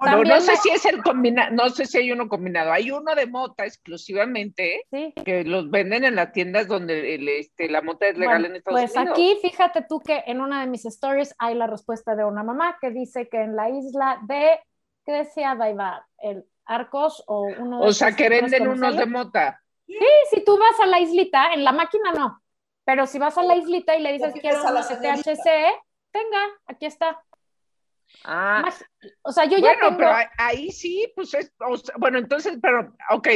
no, 0.00 0.24
no 0.24 0.40
sé 0.40 0.56
si 0.56 0.70
es 0.70 0.84
el 0.84 1.02
combinado, 1.02 1.50
no 1.52 1.68
sé 1.70 1.86
si 1.86 1.98
hay 1.98 2.12
uno 2.12 2.28
combinado. 2.28 2.72
Hay 2.72 2.90
uno 2.90 3.14
de 3.14 3.26
mota 3.26 3.64
exclusivamente 3.64 4.84
que 4.90 5.44
los 5.44 5.70
venden 5.70 6.04
en 6.04 6.14
las 6.14 6.32
tiendas 6.32 6.68
donde 6.68 7.14
el, 7.14 7.28
este, 7.28 7.68
la 7.68 7.82
mota 7.82 8.06
es 8.06 8.16
legal 8.16 8.44
en 8.44 8.56
Estados 8.56 8.80
pues 8.80 8.96
Unidos. 8.96 9.14
Pues 9.16 9.30
aquí, 9.32 9.38
fíjate 9.48 9.86
tú 9.88 10.00
que 10.00 10.22
en 10.26 10.40
una 10.40 10.60
de 10.60 10.66
mis 10.66 10.84
stories 10.84 11.34
hay 11.38 11.54
la 11.54 11.66
respuesta 11.66 12.14
de 12.14 12.24
una 12.24 12.42
mamá 12.42 12.78
que 12.80 12.90
dice 12.90 13.28
que 13.28 13.40
en 13.40 13.56
la 13.56 13.70
isla 13.70 14.18
de, 14.26 14.60
¿qué 15.04 15.12
decía 15.12 15.54
Daiva? 15.54 16.06
El 16.18 16.44
Arcos 16.64 17.24
o 17.26 17.42
uno 17.58 17.80
de 17.80 17.88
O 17.88 17.92
sea, 17.92 18.12
que 18.12 18.28
venden 18.28 18.68
unos 18.68 18.96
de 18.96 19.06
mota. 19.06 19.62
Sí, 19.86 19.96
si 20.30 20.44
tú 20.44 20.58
vas 20.58 20.78
a 20.80 20.86
la 20.86 21.00
islita, 21.00 21.52
en 21.54 21.64
la 21.64 21.72
máquina 21.72 22.12
no. 22.12 22.42
Pero 22.84 23.06
si 23.06 23.18
vas 23.18 23.36
a 23.36 23.42
la 23.42 23.56
islita 23.56 23.96
y 23.96 24.02
le 24.02 24.12
dices 24.12 24.32
que 24.32 24.40
quiero 24.40 24.62
de 24.62 24.96
THC, 24.96 25.44
tenga, 26.10 26.42
aquí 26.66 26.86
está. 26.86 27.22
Ah, 28.24 28.64
o 29.22 29.32
sea, 29.32 29.44
yo 29.44 29.58
ya 29.58 29.74
bueno, 29.74 29.96
pero 29.96 30.10
ahí 30.38 30.70
sí, 30.70 31.10
pues 31.14 31.34
es, 31.34 31.52
bueno, 31.96 32.18
entonces, 32.18 32.58
pero, 32.60 32.94
ok, 33.10 33.28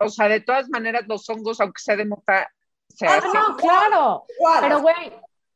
o 0.00 0.08
sea, 0.08 0.28
de 0.28 0.40
todas 0.40 0.68
maneras 0.70 1.04
los 1.06 1.28
hongos, 1.28 1.60
aunque 1.60 1.82
sea 1.82 1.96
de 1.96 2.06
mota, 2.06 2.50
se 2.88 3.06
ah, 3.06 3.20
no, 3.20 3.56
claro, 3.56 4.24
pero 4.60 4.80
güey, 4.80 5.12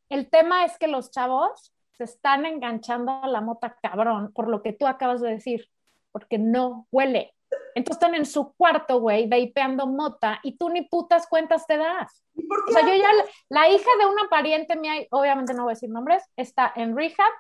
el 0.09 0.29
tema 0.29 0.65
es 0.65 0.79
que 0.79 0.89
los 0.89 1.11
chavos 1.11 1.73
se 1.93 2.05
están 2.05 2.45
enganchando 2.45 3.13
a 3.23 3.29
la 3.29 3.41
mota 3.41 3.77
cabrón, 3.83 4.33
por 4.33 4.49
lo 4.49 4.63
que 4.63 4.73
tú 4.73 4.87
acabas 4.87 5.21
de 5.21 5.31
decir, 5.31 5.69
porque 6.13 6.39
no 6.39 6.87
huele. 6.91 7.33
Entonces 7.75 7.97
están 7.97 8.15
en 8.15 8.27
su 8.27 8.55
cuarto, 8.55 9.01
güey, 9.01 9.29
vapeando 9.29 9.87
mota 9.87 10.41
y 10.43 10.57
tú 10.57 10.69
ni 10.69 10.83
putas 10.83 11.27
cuentas 11.27 11.67
te 11.67 11.77
das. 11.77 12.25
O 12.35 12.73
sea, 12.73 12.83
yo 12.83 12.95
ya, 12.95 13.11
la 13.49 13.69
hija 13.69 13.91
de 14.01 14.07
una 14.07 14.29
pariente 14.29 14.77
mía, 14.77 14.95
obviamente 15.11 15.55
no 15.55 15.65
voy 15.65 15.73
a 15.73 15.75
decir 15.75 15.91
nombres, 15.91 16.23
está 16.37 16.73
en 16.75 16.97
rehab 16.97 17.33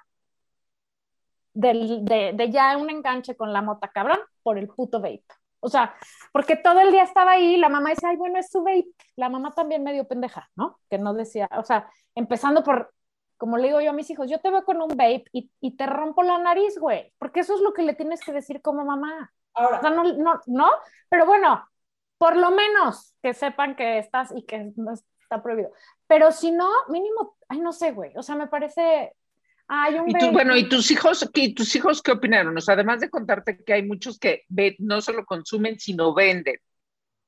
de, 1.56 2.32
de 2.34 2.50
ya 2.50 2.76
un 2.76 2.90
enganche 2.90 3.36
con 3.36 3.52
la 3.52 3.62
mota 3.62 3.88
cabrón 3.88 4.18
por 4.42 4.58
el 4.58 4.68
puto 4.68 5.00
vape. 5.00 5.24
O 5.60 5.68
sea, 5.68 5.94
porque 6.32 6.56
todo 6.56 6.80
el 6.80 6.92
día 6.92 7.02
estaba 7.02 7.32
ahí, 7.32 7.56
la 7.56 7.68
mamá 7.68 7.90
decía, 7.90 8.10
ay, 8.10 8.16
bueno, 8.16 8.38
es 8.38 8.50
su 8.50 8.62
vape. 8.62 8.86
La 9.16 9.28
mamá 9.28 9.52
también 9.52 9.82
medio 9.82 10.06
pendeja, 10.06 10.48
¿no? 10.54 10.78
Que 10.88 10.98
no 10.98 11.14
decía, 11.14 11.48
o 11.58 11.64
sea, 11.64 11.90
empezando 12.14 12.62
por, 12.62 12.92
como 13.36 13.56
le 13.56 13.68
digo 13.68 13.80
yo 13.80 13.90
a 13.90 13.94
mis 13.94 14.10
hijos, 14.10 14.30
yo 14.30 14.40
te 14.40 14.50
veo 14.50 14.64
con 14.64 14.80
un 14.80 14.88
vape 14.88 15.24
y, 15.32 15.50
y 15.60 15.76
te 15.76 15.86
rompo 15.86 16.22
la 16.22 16.38
nariz, 16.38 16.78
güey, 16.78 17.12
porque 17.18 17.40
eso 17.40 17.54
es 17.54 17.60
lo 17.60 17.72
que 17.72 17.82
le 17.82 17.94
tienes 17.94 18.20
que 18.20 18.32
decir 18.32 18.62
como 18.62 18.84
mamá. 18.84 19.32
Ahora. 19.54 19.78
O 19.78 19.80
sea, 19.80 19.90
no, 19.90 20.04
no, 20.04 20.40
no, 20.46 20.70
pero 21.08 21.26
bueno, 21.26 21.66
por 22.18 22.36
lo 22.36 22.50
menos 22.50 23.14
que 23.22 23.34
sepan 23.34 23.74
que 23.74 23.98
estás 23.98 24.32
y 24.36 24.44
que 24.44 24.72
no 24.76 24.92
está 24.92 25.42
prohibido. 25.42 25.72
Pero 26.06 26.30
si 26.32 26.52
no, 26.52 26.68
mínimo, 26.88 27.36
ay, 27.48 27.60
no 27.60 27.72
sé, 27.72 27.92
güey, 27.92 28.12
o 28.16 28.22
sea, 28.22 28.36
me 28.36 28.46
parece 28.46 29.14
y 29.68 30.30
bueno, 30.30 30.56
¿y 30.56 30.68
tus 30.68 30.90
hijos, 30.90 31.28
qué, 31.32 31.52
tus 31.52 31.74
hijos 31.74 32.02
qué 32.02 32.12
opinaron? 32.12 32.56
O 32.56 32.60
sea, 32.60 32.74
además 32.74 33.00
de 33.00 33.10
contarte 33.10 33.62
que 33.64 33.72
hay 33.72 33.82
muchos 33.82 34.18
que 34.18 34.44
no 34.78 35.00
solo 35.00 35.24
consumen, 35.24 35.78
sino 35.78 36.14
venden. 36.14 36.56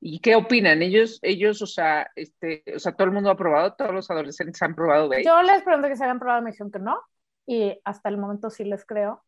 ¿Y 0.00 0.20
qué 0.20 0.36
opinan? 0.36 0.80
Ellos, 0.82 1.18
ellos, 1.22 1.60
o 1.60 1.66
sea, 1.66 2.08
este, 2.14 2.62
o 2.74 2.78
sea, 2.78 2.92
todo 2.92 3.06
el 3.06 3.12
mundo 3.12 3.30
ha 3.30 3.36
probado, 3.36 3.74
todos 3.74 3.92
los 3.92 4.10
adolescentes 4.10 4.62
han 4.62 4.74
probado 4.74 5.08
vape. 5.08 5.24
Yo 5.24 5.42
les 5.42 5.62
pregunté 5.62 5.88
que 5.88 5.96
se 5.96 6.04
habían 6.04 6.20
probado, 6.20 6.42
me 6.42 6.52
dijeron 6.52 6.70
que 6.70 6.78
no, 6.78 7.00
y 7.46 7.80
hasta 7.84 8.08
el 8.08 8.18
momento 8.18 8.50
sí 8.50 8.64
les 8.64 8.84
creo. 8.84 9.24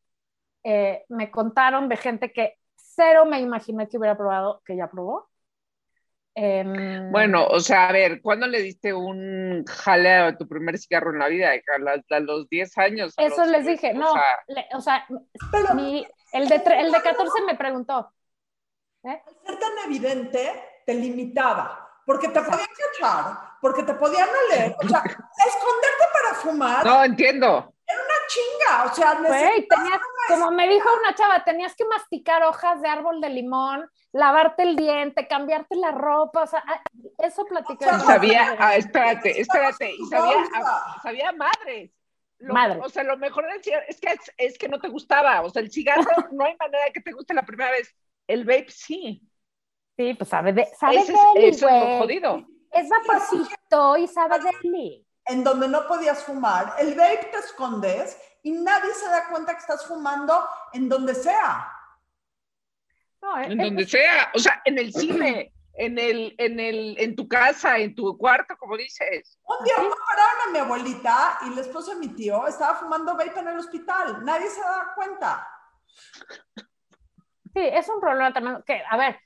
Eh, 0.63 1.05
me 1.09 1.31
contaron 1.31 1.89
de 1.89 1.97
gente 1.97 2.33
que 2.33 2.55
cero 2.77 3.25
me 3.25 3.41
imaginé 3.41 3.89
que 3.89 3.99
hubiera 3.99 4.17
probado, 4.17 4.63
que 4.65 4.77
ya 4.77 4.89
probó. 4.89 5.30
Em, 6.35 7.11
bueno, 7.11 7.47
o 7.47 7.59
sea, 7.61 7.89
a 7.89 7.93
ver, 7.93 8.23
¿cuándo 8.23 8.47
le 8.47 8.63
diste 8.63 8.95
un 8.95 9.65
jale 9.67 10.15
a 10.15 10.37
tu 10.37 10.47
primer 10.47 10.79
cigarro 10.79 11.13
en 11.13 11.19
la 11.19 11.29
vida? 11.29 11.51
¿A, 11.51 12.21
los 12.21 12.49
10 12.49 12.79
años? 12.79 13.15
Eso 13.17 13.45
les 13.47 13.67
dije, 13.67 13.93
no, 13.95 14.13
o 14.75 14.81
sea, 14.81 15.07
el, 15.09 16.49
de, 16.49 16.55
el 16.55 16.93
de 16.93 17.03
14 17.03 17.43
me 17.47 17.57
preguntó. 17.57 18.13
¿eh? 19.05 19.23
Al 19.27 19.35
ser 19.47 19.59
tan 19.59 19.73
evidente, 19.87 20.83
te 20.87 20.95
limitaba, 20.95 22.01
porque 22.07 22.29
te 22.29 22.41
podían 22.41 22.69
cachar, 23.01 23.37
porque 23.61 23.83
te 23.83 23.95
podían 23.95 24.29
oler, 24.29 24.77
o 24.83 24.89
sea, 24.89 25.03
esconderte 25.47 26.05
para 26.13 26.35
fumar. 26.37 26.87
No, 26.87 27.05
entiendo. 27.05 27.75
Era 27.87 27.99
una 27.99 28.15
chinga, 28.29 28.85
o 28.85 28.95
sea, 28.95 29.15
Güey, 29.15 29.67
tenías, 29.67 30.01
como 30.31 30.51
me 30.51 30.69
dijo 30.69 30.89
una 31.03 31.15
chava, 31.15 31.45
tenías 31.45 31.75
que 31.75 31.85
masticar 31.85 32.43
hojas 32.45 32.81
de 32.81 32.89
árbol 32.89 33.21
de 33.21 33.31
limón, 33.31 33.91
lavarte 34.13 34.63
el 34.63 34.77
diente, 34.77 35.27
cambiarte 35.27 35.77
la 35.77 35.91
ropa, 35.93 36.43
o 36.43 36.47
sea, 36.47 36.63
ah, 36.67 36.83
eso 37.19 37.45
platicaba. 37.45 37.99
Sabía, 38.01 38.57
ah, 38.59 38.77
espérate, 38.77 39.41
espérate, 39.41 39.93
y 39.93 40.07
sabía, 40.07 40.37
ah, 40.55 41.01
sabía 41.03 41.33
madres. 41.33 41.91
Madre. 42.41 42.81
O 42.83 42.89
sea, 42.89 43.03
lo 43.05 43.19
mejor 43.19 43.45
decir 43.53 43.75
es 43.87 44.01
que, 44.01 44.17
es, 44.39 44.57
que 44.57 44.69
no 44.69 44.81
te 44.81 44.89
gustaba, 44.89 45.43
o 45.43 45.51
sea, 45.51 45.61
el 45.61 45.71
cigarro 45.71 46.05
no 46.33 46.45
hay 46.45 46.57
manera 46.59 46.85
de 46.87 46.93
que 46.93 47.01
te 47.01 47.13
guste 47.13 47.35
la 47.35 47.43
primera 47.43 47.71
vez, 47.71 47.95
el 48.27 48.45
vape 48.45 48.71
sí. 48.71 49.23
Sí, 49.97 50.15
pues 50.15 50.31
sabe 50.31 50.55
de, 50.55 50.67
sabe 50.79 50.97
de 50.97 51.03
eso 51.03 51.19
es 51.35 51.61
lo 51.63 51.99
jodido. 51.99 52.47
Es 52.73 52.89
vaporcito 52.89 53.97
y 53.99 54.07
sabe 54.07 54.39
de 54.39 54.51
él 54.63 55.05
en 55.31 55.45
donde 55.45 55.69
no 55.69 55.87
podías 55.87 56.25
fumar, 56.25 56.75
el 56.79 56.95
vape 56.95 57.29
te 57.31 57.39
escondes 57.39 58.19
y 58.43 58.53
nadie 58.53 58.93
se 58.95 59.07
da 59.07 59.29
cuenta 59.29 59.53
que 59.53 59.61
estás 59.61 59.87
fumando 59.87 60.45
en 60.73 60.89
donde 60.89 61.15
sea. 61.15 61.71
en 63.45 63.59
donde 63.59 63.87
sea, 63.87 64.31
o 64.35 64.39
sea, 64.39 64.63
en 64.65 64.79
el 64.79 64.93
cine, 64.93 65.53
en 65.75 65.99
el, 65.99 66.35
en 66.39 66.61
el, 66.61 66.97
en 66.99 67.17
tu 67.17 67.29
casa, 67.29 67.79
en 67.79 67.95
tu 67.95 68.17
cuarto, 68.17 68.57
como 68.59 68.77
dices. 68.77 69.39
Un 69.45 69.65
día 69.65 69.75
me 69.79 69.89
pararon 69.89 70.49
a 70.49 70.53
mi 70.53 70.59
abuelita 70.59 71.39
y 71.47 71.55
la 71.55 71.61
esposa 71.61 71.95
de 71.95 72.01
mi 72.01 72.09
tío 72.09 72.47
estaba 72.47 72.75
fumando 72.77 73.17
vape 73.17 73.39
en 73.39 73.49
el 73.49 73.59
hospital. 73.59 74.25
Nadie 74.25 74.49
se 74.49 74.61
da 74.61 74.93
cuenta. 74.95 75.49
Sí, 77.53 77.63
es 77.63 77.89
un 77.89 78.01
problema 78.01 78.33
también 78.33 78.63
que, 78.65 78.83
a 78.89 78.97
ver, 78.97 79.19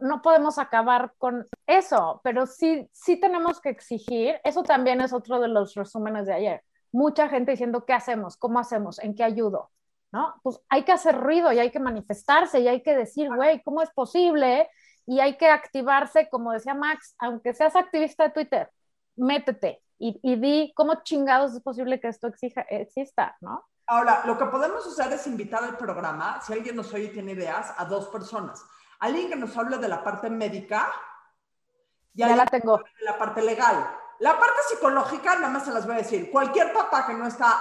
no 0.00 0.22
podemos 0.22 0.58
acabar 0.58 1.12
con 1.18 1.46
eso, 1.66 2.20
pero 2.24 2.46
sí, 2.46 2.88
sí 2.92 3.20
tenemos 3.20 3.60
que 3.60 3.68
exigir, 3.68 4.40
eso 4.42 4.62
también 4.62 5.00
es 5.00 5.12
otro 5.12 5.38
de 5.38 5.48
los 5.48 5.74
resúmenes 5.74 6.26
de 6.26 6.34
ayer, 6.34 6.64
mucha 6.92 7.28
gente 7.28 7.52
diciendo, 7.52 7.84
¿qué 7.84 7.92
hacemos? 7.92 8.36
¿Cómo 8.36 8.58
hacemos? 8.58 8.98
¿En 8.98 9.14
qué 9.14 9.24
ayudo? 9.24 9.70
¿No? 10.10 10.34
Pues 10.42 10.60
hay 10.68 10.84
que 10.84 10.92
hacer 10.92 11.18
ruido 11.18 11.52
y 11.52 11.58
hay 11.58 11.70
que 11.70 11.80
manifestarse 11.80 12.60
y 12.60 12.68
hay 12.68 12.82
que 12.82 12.96
decir, 12.96 13.28
güey, 13.34 13.62
¿cómo 13.62 13.82
es 13.82 13.90
posible? 13.90 14.70
Y 15.06 15.20
hay 15.20 15.36
que 15.36 15.48
activarse, 15.48 16.28
como 16.30 16.52
decía 16.52 16.74
Max, 16.74 17.14
aunque 17.18 17.52
seas 17.52 17.76
activista 17.76 18.24
de 18.24 18.30
Twitter, 18.30 18.70
métete 19.16 19.82
y, 19.98 20.18
y 20.22 20.36
di 20.36 20.72
cómo 20.74 21.02
chingados 21.02 21.54
es 21.54 21.60
posible 21.60 22.00
que 22.00 22.08
esto 22.08 22.26
exija, 22.26 22.62
exista, 22.62 23.36
¿no? 23.40 23.64
Ahora, 23.86 24.22
lo 24.26 24.36
que 24.36 24.44
podemos 24.46 24.86
hacer 24.86 25.12
es 25.12 25.26
invitar 25.26 25.64
al 25.64 25.76
programa, 25.76 26.40
si 26.42 26.52
alguien 26.52 26.76
nos 26.76 26.92
oye 26.92 27.04
y 27.04 27.12
tiene 27.12 27.32
ideas, 27.32 27.72
a 27.76 27.84
dos 27.86 28.06
personas 28.08 28.62
alguien 28.98 29.28
que 29.28 29.36
nos 29.36 29.56
hable 29.56 29.78
de 29.78 29.88
la 29.88 30.02
parte 30.02 30.30
médica. 30.30 30.92
Ya 32.14 32.34
la 32.34 32.46
tengo. 32.46 32.78
De 32.78 33.04
la 33.04 33.16
parte 33.16 33.42
legal. 33.42 33.97
La 34.20 34.38
parte 34.38 34.60
psicológica, 34.68 35.36
nada 35.36 35.48
más 35.48 35.64
se 35.64 35.72
las 35.72 35.86
voy 35.86 35.96
a 35.96 35.98
decir. 35.98 36.30
Cualquier 36.30 36.72
papá 36.72 37.06
que 37.06 37.14
no 37.14 37.26
está 37.26 37.60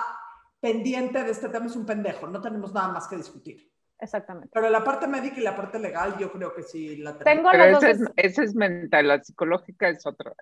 pendiente 0.60 1.24
de 1.24 1.32
este 1.32 1.50
tema 1.50 1.68
es 1.68 1.76
un 1.76 1.86
pendejo. 1.86 2.28
No 2.28 2.42
tenemos 2.42 2.74
nada 2.74 2.90
más 2.90 3.08
que 3.08 3.16
discutir. 3.16 3.72
Exactamente. 4.00 4.50
Pero 4.54 4.70
la 4.70 4.84
parte 4.84 5.08
médica 5.08 5.40
y 5.40 5.44
la 5.44 5.56
parte 5.56 5.80
legal, 5.80 6.18
yo 6.20 6.32
creo 6.32 6.54
que 6.54 6.62
sí 6.62 6.98
la 6.98 7.18
tengo. 7.18 7.50
Pero 7.52 7.66
esa 7.66 7.90
es, 8.16 8.38
es, 8.38 8.56
mental, 8.56 9.08
la 9.08 9.24
psicológica 9.24 9.90
es 9.90 10.06
otra. 10.06 10.34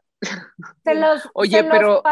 los, 0.85 1.29
Oye, 1.33 1.63
pero 1.63 2.03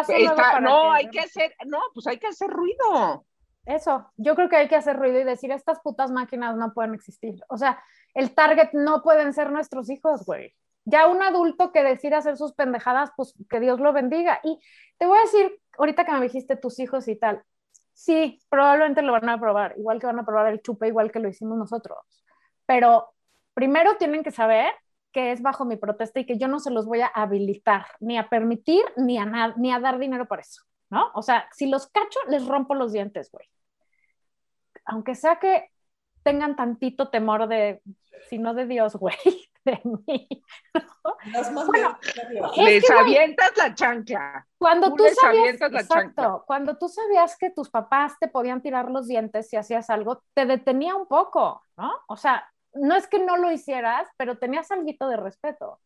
no, 0.62 0.92
hay 0.92 1.10
que 1.10 1.20
hacer, 1.20 1.54
no, 1.66 1.80
pues 1.94 2.08
hay 2.08 2.18
que 2.18 2.28
hacer 2.28 2.50
ruido. 2.50 3.26
Eso, 3.66 4.12
yo 4.18 4.36
creo 4.36 4.50
que 4.50 4.58
hay 4.58 4.68
que 4.68 4.76
hacer 4.76 4.98
ruido 4.98 5.20
y 5.20 5.24
decir, 5.24 5.52
estas 5.52 5.80
putas 5.80 6.12
máquinas 6.12 6.56
no 6.58 6.74
pueden 6.74 6.94
existir. 6.94 7.42
O 7.50 7.58
sea, 7.58 7.82
el 8.14 8.34
target 8.34 8.70
no 8.74 9.02
pueden 9.04 9.34
ser 9.34 9.52
nuestros 9.52 9.90
hijos, 9.90 10.26
güey. 10.26 10.54
Ya 10.86 11.08
un 11.08 11.22
adulto 11.22 11.72
que 11.72 11.84
decida 11.84 12.18
hacer 12.18 12.38
sus 12.38 12.54
pendejadas, 12.54 13.12
pues 13.16 13.34
que 13.50 13.60
Dios 13.60 13.80
lo 13.80 13.94
bendiga. 13.94 14.40
Y 14.44 14.60
te 14.98 15.06
voy 15.06 15.18
a 15.18 15.22
decir, 15.22 15.60
ahorita 15.78 16.06
que 16.06 16.12
me 16.12 16.22
dijiste 16.22 16.56
tus 16.56 16.80
hijos 16.80 17.08
y 17.08 17.16
tal, 17.16 17.44
sí, 17.94 18.40
probablemente 18.50 19.02
lo 19.02 19.14
van 19.14 19.30
a 19.30 19.40
probar, 19.40 19.76
igual 19.78 20.00
que 20.00 20.08
van 20.08 20.20
a 20.20 20.26
probar 20.26 20.52
el 20.52 20.62
chupe, 20.62 20.88
igual 20.88 21.12
que 21.12 21.20
lo 21.20 21.30
hicimos 21.30 21.58
nosotros. 21.58 22.00
Pero 22.66 23.14
primero 23.54 23.98
tienen 23.98 24.24
que 24.24 24.32
saber 24.32 24.74
que 25.12 25.32
es 25.32 25.42
bajo 25.42 25.64
mi 25.64 25.78
protesta 25.78 26.20
y 26.20 26.26
que 26.26 26.38
yo 26.38 26.48
no 26.48 26.60
se 26.60 26.72
los 26.72 26.86
voy 26.86 27.02
a 27.02 27.08
habilitar, 27.08 27.86
ni 28.00 28.18
a 28.18 28.30
permitir, 28.30 28.84
ni 28.98 29.18
a, 29.18 29.54
ni 29.56 29.72
a 29.72 29.80
dar 29.80 30.00
dinero 30.00 30.28
por 30.28 30.40
eso, 30.40 30.64
¿no? 30.90 31.12
O 31.14 31.22
sea, 31.22 31.48
si 31.54 31.68
los 31.68 31.88
cacho, 31.88 32.20
les 32.28 32.48
rompo 32.48 32.74
los 32.74 32.92
dientes, 32.92 33.30
güey. 33.32 33.48
Aunque 34.86 35.16
sea 35.16 35.40
que 35.40 35.70
tengan 36.24 36.56
tantito 36.56 37.10
temor 37.10 37.48
de, 37.48 37.82
si 38.28 38.40
no 38.40 38.54
de 38.54 38.66
Dios, 38.66 38.96
güey, 38.96 39.16
de 39.66 39.80
mí. 40.08 40.28
les 42.58 42.90
avientas 42.90 43.52
la 43.58 43.74
chancla. 43.74 44.48
Cuando 44.58 44.94
tú, 44.94 45.04
sabías, 45.20 45.62
exacto, 45.62 46.44
cuando 46.48 46.78
tú 46.78 46.88
sabías 46.88 47.38
que 47.38 47.50
tus 47.50 47.70
papás 47.70 48.14
te 48.20 48.28
podían 48.28 48.62
tirar 48.62 48.90
los 48.90 49.08
dientes 49.08 49.50
si 49.50 49.58
hacías 49.58 49.90
algo, 49.90 50.24
te 50.34 50.46
detenía 50.46 50.96
un 50.96 51.08
poco, 51.08 51.64
¿no? 51.78 51.92
O 52.08 52.18
sea, 52.18 52.50
no 52.74 52.96
es 52.96 53.08
que 53.08 53.20
no 53.20 53.38
lo 53.38 53.52
hicieras, 53.52 54.08
pero 54.18 54.38
tenías 54.38 54.72
algo 54.72 55.08
de 55.08 55.18
respeto. 55.18 55.80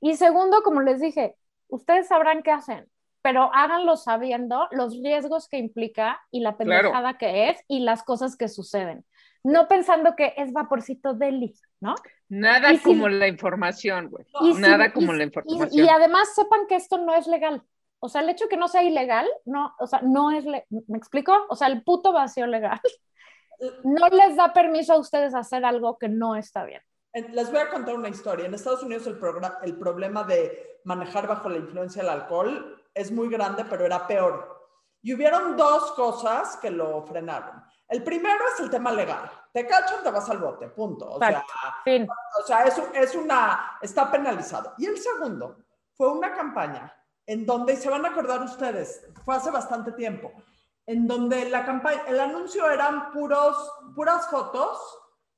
Y 0.00 0.16
segundo, 0.16 0.62
como 0.62 0.80
les 0.80 1.00
dije, 1.00 1.36
ustedes 1.68 2.08
sabrán 2.08 2.42
qué 2.42 2.52
hacen, 2.52 2.86
pero 3.22 3.50
háganlo 3.54 3.96
sabiendo 3.96 4.68
los 4.70 4.94
riesgos 5.02 5.48
que 5.48 5.58
implica 5.58 6.20
y 6.30 6.40
la 6.40 6.56
pendejada 6.56 7.18
que 7.18 7.50
es 7.50 7.62
y 7.68 7.80
las 7.80 8.02
cosas 8.02 8.36
que 8.36 8.48
suceden 8.48 9.04
no 9.42 9.68
pensando 9.68 10.16
que 10.16 10.34
es 10.36 10.52
vaporcito 10.52 11.14
deli, 11.14 11.54
¿no? 11.80 11.94
Nada 12.28 12.72
como 12.82 13.08
la 13.08 13.26
información, 13.26 14.08
güey. 14.08 14.24
Nada 14.58 14.92
como 14.92 15.12
la 15.12 15.24
información. 15.24 15.68
Y, 15.72 15.88
además 15.88 16.32
sepan 16.34 16.66
que 16.68 16.76
esto 16.76 16.98
no 16.98 17.14
es 17.14 17.26
legal. 17.26 17.62
O 17.98 18.08
sea, 18.08 18.22
el 18.22 18.28
hecho 18.28 18.44
de 18.44 18.50
que 18.50 18.56
no 18.56 18.68
sea 18.68 18.82
ilegal, 18.82 19.28
no, 19.44 19.74
o 19.78 19.86
sea, 19.86 20.00
no 20.02 20.30
es, 20.30 20.44
¿me 20.46 20.96
explico? 20.96 21.34
O 21.48 21.56
sea, 21.56 21.68
el 21.68 21.82
puto 21.82 22.12
vacío 22.12 22.46
legal 22.46 22.80
no 23.84 24.08
les 24.08 24.36
da 24.36 24.52
permiso 24.52 24.92
a 24.94 24.98
ustedes 24.98 25.34
hacer 25.34 25.64
algo 25.64 25.98
que 25.98 26.08
no 26.08 26.36
está 26.36 26.64
bien. 26.64 26.82
Les 27.12 27.50
voy 27.50 27.60
a 27.60 27.68
contar 27.68 27.96
una 27.96 28.08
historia. 28.08 28.46
En 28.46 28.54
Estados 28.54 28.84
Unidos 28.84 29.06
el, 29.08 29.18
el 29.64 29.76
problema 29.76 30.22
de 30.22 30.80
manejar 30.84 31.26
bajo 31.26 31.48
la 31.48 31.58
influencia 31.58 32.02
del 32.02 32.12
alcohol 32.12 32.80
es 32.94 33.10
muy 33.10 33.28
grande, 33.28 33.64
pero 33.68 33.84
era 33.84 34.06
peor. 34.06 34.68
Y 35.02 35.14
hubieron 35.14 35.56
dos 35.56 35.92
cosas 35.92 36.56
que 36.58 36.70
lo 36.70 37.02
frenaron. 37.02 37.62
El 37.90 38.04
primero 38.04 38.44
es 38.54 38.60
el 38.60 38.70
tema 38.70 38.92
legal. 38.92 39.30
Te 39.52 39.66
cachan, 39.66 40.02
te 40.02 40.10
vas 40.10 40.30
al 40.30 40.38
bote, 40.38 40.68
punto. 40.68 41.10
O 41.10 41.18
sea, 41.18 41.44
o 42.40 42.46
sea 42.46 42.62
es, 42.62 42.80
es, 42.94 43.14
una, 43.16 43.78
está 43.82 44.10
penalizado. 44.10 44.74
Y 44.78 44.86
el 44.86 44.96
segundo 44.96 45.58
fue 45.94 46.08
una 46.12 46.32
campaña 46.32 46.96
en 47.26 47.44
donde, 47.44 47.76
se 47.76 47.90
van 47.90 48.06
a 48.06 48.10
acordar 48.10 48.42
ustedes, 48.42 49.06
fue 49.24 49.36
hace 49.36 49.50
bastante 49.50 49.92
tiempo, 49.92 50.32
en 50.86 51.06
donde 51.06 51.48
la 51.50 51.64
campaña, 51.64 52.02
el 52.08 52.18
anuncio 52.18 52.68
eran 52.70 53.12
puros, 53.12 53.56
puras 53.94 54.28
fotos 54.28 54.78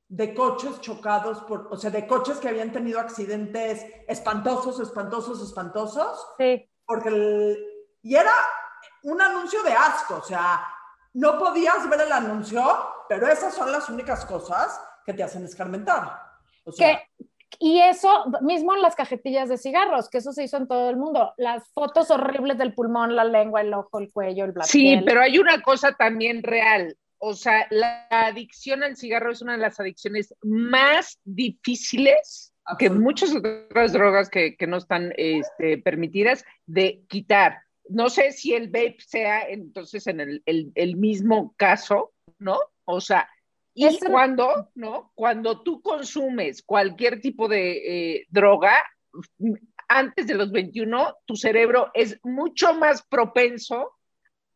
de 0.09 0.35
coches 0.35 0.81
chocados, 0.81 1.41
por, 1.45 1.69
o 1.71 1.77
sea, 1.77 1.91
de 1.91 2.07
coches 2.07 2.39
que 2.39 2.49
habían 2.49 2.71
tenido 2.71 3.01
accidentes 3.01 3.85
espantosos, 4.07 4.79
espantosos, 4.79 5.43
espantosos. 5.43 6.27
Sí. 6.39 6.71
Porque 6.85 7.57
y 8.03 8.15
era 8.15 8.35
un 9.05 9.21
anuncio 9.21 9.63
de 9.63 9.73
asco, 9.73 10.17
o 10.17 10.23
sea, 10.23 10.67
no 11.15 11.39
podías 11.39 11.89
ver 11.89 12.03
el 12.03 12.13
anuncio 12.13 12.63
pero 13.13 13.29
esas 13.29 13.55
son 13.55 13.71
las 13.71 13.91
únicas 13.91 14.25
cosas 14.25 14.81
que 15.05 15.13
te 15.13 15.23
hacen 15.23 15.45
escarmentar. 15.45 16.19
O 16.65 16.73
sea, 16.73 17.03
y 17.59 17.79
eso 17.79 18.25
mismo 18.41 18.75
en 18.75 18.81
las 18.81 18.97
cajetillas 18.97 19.51
de 19.51 19.59
cigarros, 19.59 20.09
que 20.09 20.17
eso 20.19 20.33
se 20.33 20.45
hizo 20.45 20.57
en 20.57 20.67
todo 20.67 20.89
el 20.89 20.97
mundo. 20.97 21.35
Las 21.37 21.69
fotos 21.75 22.11
horribles 22.11 22.57
del 22.57 22.73
pulmón, 22.73 23.15
la 23.15 23.25
lengua, 23.25 23.61
el 23.61 23.75
ojo, 23.75 23.99
el 23.99 24.11
cuello, 24.11 24.47
el 24.47 24.53
blanco. 24.53 24.71
Sí, 24.71 24.99
pero 25.05 25.21
hay 25.21 25.39
una 25.39 25.61
cosa 25.61 25.93
también 25.93 26.43
real. 26.43 26.97
O 27.19 27.35
sea, 27.35 27.67
la 27.69 28.07
adicción 28.09 28.83
al 28.83 28.97
cigarro 28.97 29.31
es 29.31 29.43
una 29.43 29.53
de 29.53 29.59
las 29.59 29.79
adicciones 29.79 30.35
más 30.43 31.21
difíciles 31.25 32.55
que 32.79 32.89
muchas 32.89 33.35
otras 33.35 33.93
drogas 33.93 34.31
que, 34.31 34.57
no 34.67 34.79
están 34.79 35.13
este, 35.19 35.77
permitidas 35.79 36.47
de 36.65 37.03
quitar. 37.09 37.59
No 37.89 38.09
sé 38.09 38.33
si 38.33 38.55
el 38.55 38.69
vape 38.69 38.99
sea 39.07 39.49
entonces 39.49 40.07
en 40.07 40.21
el, 40.45 40.97
mismo 40.97 41.55
caso, 41.57 42.13
¿no? 42.39 42.59
O 42.85 43.01
sea, 43.01 43.29
y 43.75 43.99
cuando, 43.99 44.71
¿no? 44.75 45.13
Cuando 45.15 45.63
tú 45.63 45.81
consumes 45.83 46.63
cualquier 46.63 47.21
tipo 47.21 47.49
de 47.49 48.17
eh, 48.17 48.27
droga, 48.29 48.75
antes 49.89 50.27
de 50.27 50.35
los 50.35 50.51
21, 50.51 51.17
tu 51.27 51.37
cerebro 51.37 51.91
es 51.95 52.19
mucho 52.23 52.75
más 52.75 53.03
propenso 53.03 53.93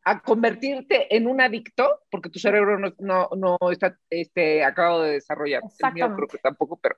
a 0.03 0.21
convertirte 0.21 1.13
en 1.15 1.27
un 1.27 1.41
adicto, 1.41 1.99
porque 2.09 2.29
tu 2.29 2.39
cerebro 2.39 2.79
no, 2.79 3.29
no, 3.35 3.57
está 3.71 3.97
este, 4.09 4.63
acabado 4.63 5.03
de 5.03 5.11
desarrollar. 5.13 5.61
El 5.79 5.93
mío 5.93 6.13
creo 6.15 6.27
que 6.27 6.37
tampoco, 6.37 6.79
pero, 6.81 6.95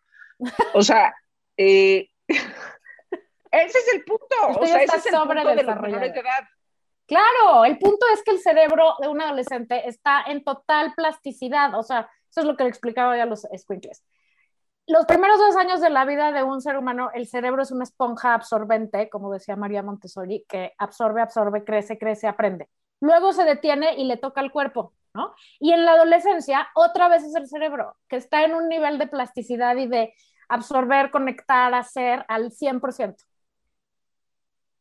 o 0.73 0.83
sea, 0.83 1.15
eh, 1.57 2.09
ese 3.51 3.77
es 3.77 3.93
el 3.93 4.03
punto. 4.03 4.59
o 4.59 4.65
sea, 4.65 4.83
ese 4.83 4.97
es 4.97 5.05
el 5.05 5.13
punto 5.13 5.33
de 5.33 5.63
los 5.63 5.77
edad. 5.77 6.43
Claro, 7.05 7.65
el 7.65 7.79
punto 7.79 8.05
es 8.13 8.23
que 8.23 8.31
el 8.31 8.39
cerebro 8.39 8.93
de 8.99 9.07
un 9.07 9.19
adolescente 9.21 9.87
está 9.87 10.23
en 10.27 10.43
total 10.43 10.93
plasticidad, 10.95 11.73
o 11.73 11.81
sea, 11.81 12.09
eso 12.29 12.41
es 12.41 12.45
lo 12.45 12.55
que 12.55 12.63
le 12.63 12.69
explicaba 12.69 13.17
ya 13.17 13.23
a 13.23 13.25
los 13.25 13.47
squinkles. 13.57 14.03
Los 14.85 15.05
primeros 15.05 15.39
dos 15.39 15.55
años 15.55 15.81
de 15.81 15.89
la 15.89 16.05
vida 16.05 16.31
de 16.31 16.43
un 16.43 16.61
ser 16.61 16.77
humano, 16.77 17.09
el 17.13 17.27
cerebro 17.27 17.63
es 17.63 17.71
una 17.71 17.83
esponja 17.83 18.35
absorbente, 18.35 19.09
como 19.09 19.31
decía 19.31 19.55
María 19.55 19.81
Montessori, 19.81 20.45
que 20.47 20.73
absorbe, 20.77 21.21
absorbe, 21.21 21.63
crece, 21.63 21.97
crece, 21.97 22.27
aprende 22.27 22.69
luego 22.99 23.33
se 23.33 23.43
detiene 23.43 23.95
y 23.95 24.05
le 24.05 24.17
toca 24.17 24.41
el 24.41 24.51
cuerpo, 24.51 24.93
¿no? 25.13 25.33
Y 25.59 25.71
en 25.71 25.85
la 25.85 25.93
adolescencia, 25.93 26.69
otra 26.75 27.07
vez 27.09 27.23
es 27.23 27.35
el 27.35 27.47
cerebro, 27.47 27.97
que 28.07 28.17
está 28.17 28.43
en 28.43 28.53
un 28.53 28.67
nivel 28.67 28.97
de 28.97 29.07
plasticidad 29.07 29.75
y 29.77 29.87
de 29.87 30.13
absorber, 30.47 31.11
conectar, 31.11 31.73
hacer 31.73 32.25
al 32.27 32.51
100%. 32.51 33.15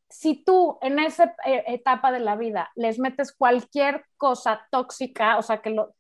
Si 0.08 0.42
tú 0.42 0.78
en 0.80 0.98
esa 0.98 1.34
eh, 1.44 1.64
etapa 1.66 2.12
de 2.12 2.20
la 2.20 2.36
vida 2.36 2.70
les 2.74 2.98
metes 2.98 3.32
cualquier 3.32 4.04
cosa 4.16 4.66
tóxica, 4.70 5.38
o 5.38 5.42
sea, 5.42 5.60
que 5.60 5.70
lo, 5.70 5.94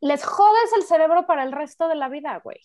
les 0.00 0.24
jodes 0.24 0.72
el 0.76 0.82
cerebro 0.84 1.26
para 1.26 1.42
el 1.42 1.52
resto 1.52 1.88
de 1.88 1.96
la 1.96 2.08
vida, 2.08 2.40
güey. 2.42 2.60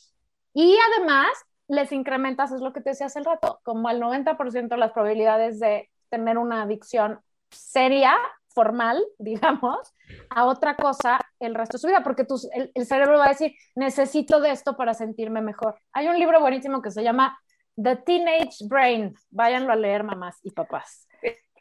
Y 0.53 0.77
además 0.89 1.29
les 1.67 1.91
incrementas, 1.91 2.51
es 2.51 2.61
lo 2.61 2.73
que 2.73 2.81
te 2.81 2.91
decía 2.91 3.07
hace 3.07 3.19
el 3.19 3.25
rato, 3.25 3.59
como 3.63 3.87
al 3.87 4.01
90% 4.01 4.75
las 4.75 4.91
probabilidades 4.91 5.59
de 5.59 5.89
tener 6.09 6.37
una 6.37 6.63
adicción 6.63 7.21
seria 7.49 8.15
formal, 8.53 9.01
digamos, 9.19 9.93
a 10.29 10.45
otra 10.45 10.75
cosa 10.75 11.19
el 11.39 11.55
resto 11.55 11.77
de 11.77 11.81
su 11.81 11.87
vida, 11.87 12.03
porque 12.03 12.25
el, 12.75 12.85
cerebro 12.85 13.17
va 13.17 13.25
a 13.25 13.29
decir, 13.29 13.55
necesito 13.75 14.41
de 14.41 14.51
esto 14.51 14.75
para 14.75 14.93
sentirme 14.93 15.41
mejor. 15.41 15.79
Hay 15.93 16.07
un 16.07 16.19
libro 16.19 16.39
buenísimo 16.39 16.81
que 16.81 16.91
se 16.91 17.03
llama 17.03 17.39
The 17.75 17.95
Teenage 17.97 18.65
Brain. 18.67 19.15
Váyanlo 19.29 19.73
a 19.73 19.75
leer, 19.75 20.03
mamás 20.03 20.39
y 20.43 20.51
papás. 20.51 21.07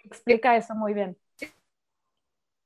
Explica 0.05 0.57
eso 0.57 0.75
muy 0.75 0.95
bien. 0.95 1.17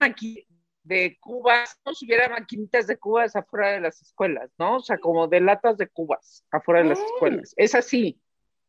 Aquí 0.00 0.46
de 0.84 1.16
cubas, 1.18 1.80
no 1.84 1.94
si 1.94 2.04
hubiera 2.04 2.28
maquinitas 2.28 2.86
de 2.86 2.98
cubas 2.98 3.34
afuera 3.34 3.72
de 3.72 3.80
las 3.80 4.02
escuelas, 4.02 4.50
¿no? 4.58 4.76
O 4.76 4.80
sea, 4.80 4.98
como 4.98 5.26
de 5.26 5.40
latas 5.40 5.78
de 5.78 5.88
cubas 5.88 6.44
afuera 6.50 6.82
de 6.82 6.90
las 6.90 7.00
escuelas. 7.00 7.54
Es 7.56 7.74
así. 7.74 8.20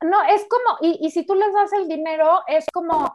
No, 0.01 0.23
es 0.23 0.45
como, 0.49 0.77
y, 0.81 1.05
y, 1.05 1.11
si 1.11 1.25
tú 1.25 1.35
les 1.35 1.53
das 1.53 1.73
el 1.73 1.87
dinero, 1.87 2.41
es 2.47 2.65
como 2.71 3.13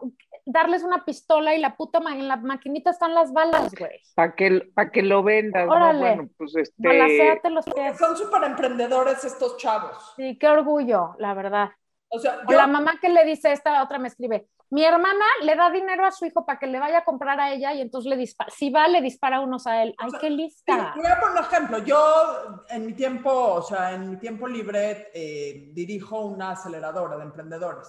darles 0.52 0.82
una 0.82 1.04
pistola 1.04 1.54
y 1.54 1.60
la 1.60 1.76
puta 1.76 2.00
en 2.10 2.28
la 2.28 2.36
maquinita 2.36 2.90
están 2.90 3.14
las 3.14 3.32
balas, 3.32 3.72
güey. 3.74 4.00
Para 4.14 4.34
que, 4.34 4.70
que 4.92 5.02
lo 5.02 5.22
vendas, 5.22 5.68
Órale. 5.68 5.92
¿no? 5.92 6.16
Bueno, 6.16 6.30
pues 6.36 6.56
este... 6.56 7.50
los 7.50 7.64
pies. 7.64 7.98
Son 7.98 8.16
súper 8.16 8.44
emprendedores 8.44 9.24
estos 9.24 9.56
chavos. 9.56 10.14
Sí, 10.16 10.38
qué 10.38 10.48
orgullo, 10.48 11.14
la 11.18 11.34
verdad. 11.34 11.70
O 12.08 12.18
sea, 12.18 12.38
la 12.48 12.66
mamá 12.66 12.94
que 13.00 13.08
le 13.08 13.24
dice, 13.24 13.52
esta 13.52 13.82
otra 13.82 13.98
me 13.98 14.08
escribe, 14.08 14.48
mi 14.70 14.84
hermana 14.84 15.24
le 15.42 15.56
da 15.56 15.70
dinero 15.70 16.04
a 16.04 16.12
su 16.12 16.26
hijo 16.26 16.44
para 16.44 16.58
que 16.58 16.66
le 16.66 16.78
vaya 16.78 16.98
a 16.98 17.04
comprar 17.04 17.40
a 17.40 17.52
ella 17.52 17.72
y 17.74 17.80
entonces 17.80 18.08
le 18.08 18.16
dispara, 18.16 18.50
si 18.50 18.70
va, 18.70 18.86
le 18.86 19.00
dispara 19.00 19.40
unos 19.40 19.66
a 19.66 19.82
él. 19.82 19.94
Ay, 19.98 20.10
qué 20.20 20.30
lista. 20.30 20.92
Voy 20.96 21.06
a 21.06 21.20
poner 21.20 21.38
un 21.38 21.44
ejemplo. 21.44 21.78
Yo 21.78 22.64
en 22.68 22.86
mi 22.86 22.92
tiempo, 22.92 23.30
o 23.30 23.62
sea, 23.62 23.94
en 23.94 24.10
mi 24.10 24.16
tiempo 24.16 24.46
libre, 24.46 25.08
eh, 25.12 25.70
dirijo 25.72 26.20
una 26.20 26.52
aceleradora 26.52 27.16
de 27.16 27.24
emprendedores. 27.24 27.88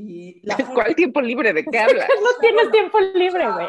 Y 0.00 0.42
¿Cuál 0.74 0.94
tiempo 0.94 1.20
libre? 1.20 1.52
¿De 1.52 1.64
qué 1.64 1.78
hablas? 1.78 2.08
no 2.22 2.40
tienes 2.40 2.70
tiempo 2.70 3.00
libre, 3.00 3.50
güey. 3.50 3.68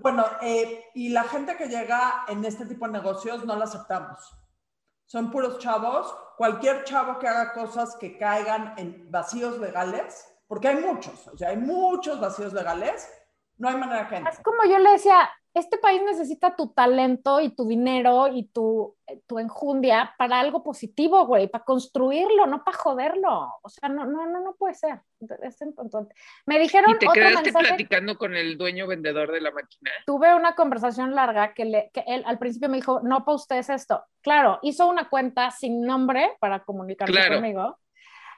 Bueno, 0.00 0.24
eh, 0.40 0.86
y 0.94 1.10
la 1.10 1.24
gente 1.24 1.54
que 1.56 1.66
llega 1.66 2.24
en 2.28 2.42
este 2.46 2.64
tipo 2.64 2.86
de 2.86 2.92
negocios 2.92 3.44
no 3.44 3.54
la 3.54 3.64
aceptamos. 3.64 4.18
Son 5.04 5.30
puros 5.30 5.58
chavos. 5.58 6.16
Cualquier 6.38 6.84
chavo 6.84 7.18
que 7.18 7.28
haga 7.28 7.52
cosas 7.52 7.94
que 7.96 8.16
caigan 8.16 8.72
en 8.78 9.10
vacíos 9.10 9.58
legales, 9.58 10.26
porque 10.48 10.68
hay 10.68 10.76
muchos, 10.76 11.28
o 11.28 11.36
sea, 11.36 11.50
hay 11.50 11.58
muchos 11.58 12.18
vacíos 12.18 12.52
legales, 12.52 13.08
no 13.56 13.68
hay 13.68 13.76
manera 13.76 14.08
que 14.08 14.16
Es 14.16 14.40
como 14.40 14.64
yo 14.64 14.78
le 14.78 14.90
decía, 14.90 15.30
este 15.54 15.78
país 15.78 16.02
necesita 16.02 16.56
tu 16.56 16.72
talento 16.72 17.40
y 17.40 17.54
tu 17.54 17.66
dinero 17.68 18.26
y 18.26 18.48
tu, 18.48 18.96
tu 19.28 19.38
enjundia 19.38 20.12
para 20.18 20.40
algo 20.40 20.64
positivo, 20.64 21.26
güey, 21.26 21.46
para 21.48 21.64
construirlo, 21.64 22.46
no 22.46 22.64
para 22.64 22.76
joderlo. 22.76 23.52
O 23.62 23.68
sea, 23.68 23.88
no, 23.88 24.04
no, 24.04 24.26
no, 24.26 24.40
no 24.40 24.56
puede 24.56 24.74
ser. 24.74 25.00
Es 25.42 25.58
Me 26.46 26.58
dijeron. 26.58 26.90
¿Y 26.90 26.98
te 26.98 27.06
quedaste 27.06 27.52
platicando 27.52 28.18
con 28.18 28.34
el 28.34 28.58
dueño 28.58 28.88
vendedor 28.88 29.30
de 29.30 29.40
la 29.40 29.52
máquina? 29.52 29.92
Tuve 30.06 30.34
una 30.34 30.56
conversación 30.56 31.14
larga 31.14 31.54
que, 31.54 31.64
le, 31.64 31.90
que 31.94 32.02
él 32.08 32.24
al 32.26 32.38
principio 32.38 32.68
me 32.68 32.78
dijo, 32.78 33.00
no 33.04 33.24
para 33.24 33.36
ustedes 33.36 33.70
esto. 33.70 34.02
Claro, 34.22 34.58
hizo 34.62 34.88
una 34.88 35.08
cuenta 35.08 35.52
sin 35.52 35.82
nombre 35.82 36.32
para 36.40 36.64
comunicarse 36.64 37.28
conmigo. 37.28 37.78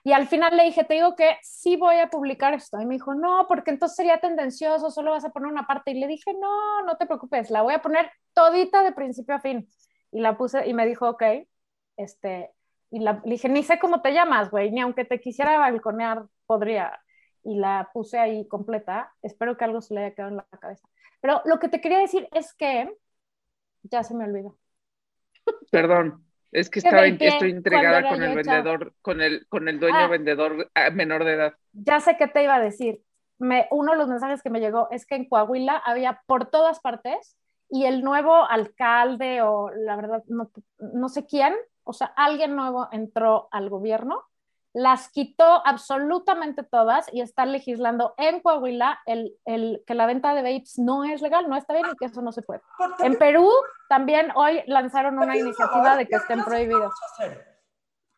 Y 0.07 0.12
al 0.12 0.29
final 0.29 0.57
le 0.57 0.62
dije, 0.62 0.85
te 0.85 0.95
digo 0.95 1.16
que 1.16 1.37
sí 1.42 1.75
voy 1.75 1.97
a 1.97 2.09
publicar 2.09 2.55
esto. 2.55 2.81
Y 2.81 2.87
me 2.87 2.95
dijo, 2.95 3.16
no, 3.16 3.47
porque 3.49 3.73
entonces 3.73 3.97
sería 3.97 4.21
tendencioso, 4.21 4.88
solo 4.88 5.11
vas 5.11 5.25
a 5.25 5.31
poner 5.31 5.51
una 5.51 5.66
parte. 5.66 5.90
Y 5.90 5.99
le 5.99 6.07
dije, 6.07 6.33
no, 6.33 6.85
no 6.85 6.97
te 6.97 7.07
preocupes, 7.07 7.51
la 7.51 7.62
voy 7.62 7.75
a 7.75 7.83
poner 7.83 8.09
todita 8.33 8.85
de 8.85 8.92
principio 8.92 9.35
a 9.35 9.40
fin. 9.40 9.69
Y 10.12 10.21
la 10.21 10.37
puse 10.37 10.64
y 10.69 10.75
me 10.75 10.87
dijo, 10.87 11.09
ok, 11.09 11.25
este, 11.97 12.53
y 12.92 13.01
la, 13.01 13.21
le 13.25 13.33
dije, 13.33 13.49
ni 13.49 13.64
sé 13.64 13.81
cómo 13.81 14.01
te 14.01 14.12
llamas, 14.12 14.49
güey, 14.49 14.71
ni 14.71 14.81
aunque 14.81 15.05
te 15.05 15.19
quisiera 15.19 15.59
balconear, 15.59 16.27
podría. 16.47 17.01
Y 17.42 17.59
la 17.59 17.90
puse 17.92 18.21
ahí 18.21 18.47
completa. 18.47 19.12
Espero 19.23 19.57
que 19.57 19.64
algo 19.64 19.81
se 19.81 19.92
le 19.92 20.05
haya 20.05 20.14
quedado 20.14 20.31
en 20.31 20.37
la 20.37 20.59
cabeza. 20.61 20.88
Pero 21.21 21.42
lo 21.47 21.59
que 21.59 21.69
te 21.69 21.81
quería 21.81 21.99
decir 21.99 22.29
es 22.33 22.55
que 22.55 22.97
ya 23.83 24.05
se 24.05 24.14
me 24.14 24.23
olvidó. 24.23 24.57
Perdón. 25.73 26.26
Es 26.57 26.71
que 26.71 26.79
estaba, 26.79 27.07
estoy 27.07 27.51
entregada 27.51 28.09
con 28.09 28.23
el 28.23 28.35
vendedor, 28.35 28.95
con 29.03 29.21
el, 29.21 29.47
con 29.49 29.69
el 29.69 29.79
dueño 29.79 29.99
ah. 29.99 30.09
vendedor 30.09 30.71
ah, 30.75 30.88
menor 30.88 31.25
de 31.25 31.35
edad. 31.35 31.55
Ya 31.75 32.01
sé 32.01 32.16
qué 32.16 32.29
te 32.29 32.42
iba 32.42 32.55
a 32.55 32.61
decir. 32.61 33.03
Me, 33.38 33.69
uno 33.71 33.92
de 33.92 33.99
los 33.99 34.09
mensajes 34.09 34.42
que 34.42 34.49
me 34.49 34.61
llegó 34.61 34.88
es 34.90 35.05
que 35.05 35.16
en 35.16 35.29
Coahuila 35.29 35.77
había 35.85 36.23
por 36.27 36.47
todas 36.47 36.81
partes 36.81 37.37
y 37.69 37.85
el 37.85 38.03
nuevo 38.03 38.49
alcalde 38.49 39.42
o 39.42 39.71
la 39.71 39.97
verdad 39.97 40.23
no, 40.29 40.51
no 40.79 41.11
sé 41.11 41.27
quién, 41.27 41.55
o 41.85 41.92
sea, 41.92 42.07
alguien 42.16 42.57
nuevo 42.57 42.88
entró 42.90 43.49
al 43.51 43.69
gobierno 43.69 44.25
las 44.77 45.09
quitó 45.09 45.67
absolutamente 45.67 46.62
todas 46.62 47.09
y 47.11 47.23
está 47.23 47.47
legislando 47.47 48.12
en 48.19 48.41
Coahuila 48.41 49.01
el, 49.07 49.35
el, 49.47 49.83
que 49.87 49.95
la 49.95 50.05
venta 50.05 50.35
de 50.35 50.43
vapes 50.43 50.79
no 50.79 51.03
es 51.03 51.23
legal, 51.23 51.49
no 51.49 51.57
está 51.57 51.73
bien 51.73 51.87
y 51.91 51.97
que 51.97 52.05
eso 52.05 52.21
no 52.21 52.31
se 52.31 52.43
puede. 52.43 52.61
En 52.99 53.17
Perú 53.17 53.51
también 53.89 54.31
hoy 54.35 54.62
lanzaron 54.67 55.19
una 55.19 55.35
iniciativa 55.35 55.97
de 55.97 56.07
que 56.07 56.17
estén 56.17 56.45
prohibidos. 56.45 56.93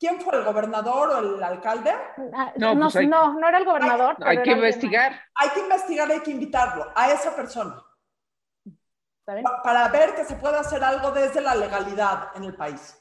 ¿Quién 0.01 0.21
fue 0.21 0.37
el 0.37 0.45
gobernador 0.45 1.11
o 1.11 1.19
el 1.37 1.43
alcalde? 1.45 1.93
Ah, 2.35 2.53
no, 2.57 2.75
no, 2.75 2.91
pues 2.91 3.09
no, 3.09 3.35
no, 3.35 3.49
era 3.49 3.59
el 3.59 3.65
gobernador. 3.65 4.17
Hay, 4.25 4.43
que 4.43 4.51
investigar. 4.51 5.13
Hay 5.37 5.51
que 5.51 5.61
investigar, 5.61 6.11
hay 6.11 6.21
que 6.21 6.33
invitarlo 6.33 6.91
a 6.93 7.13
esa 7.13 7.37
persona. 7.37 7.81
Para 9.63 9.87
ver 9.91 10.17
que 10.17 10.25
se 10.25 10.35
puede 10.35 10.59
hacer 10.59 10.83
algo 10.83 11.13
desde 11.13 11.41
la 11.41 11.55
legalidad 11.55 12.31
en 12.35 12.43
el 12.43 12.57
país. 12.57 13.01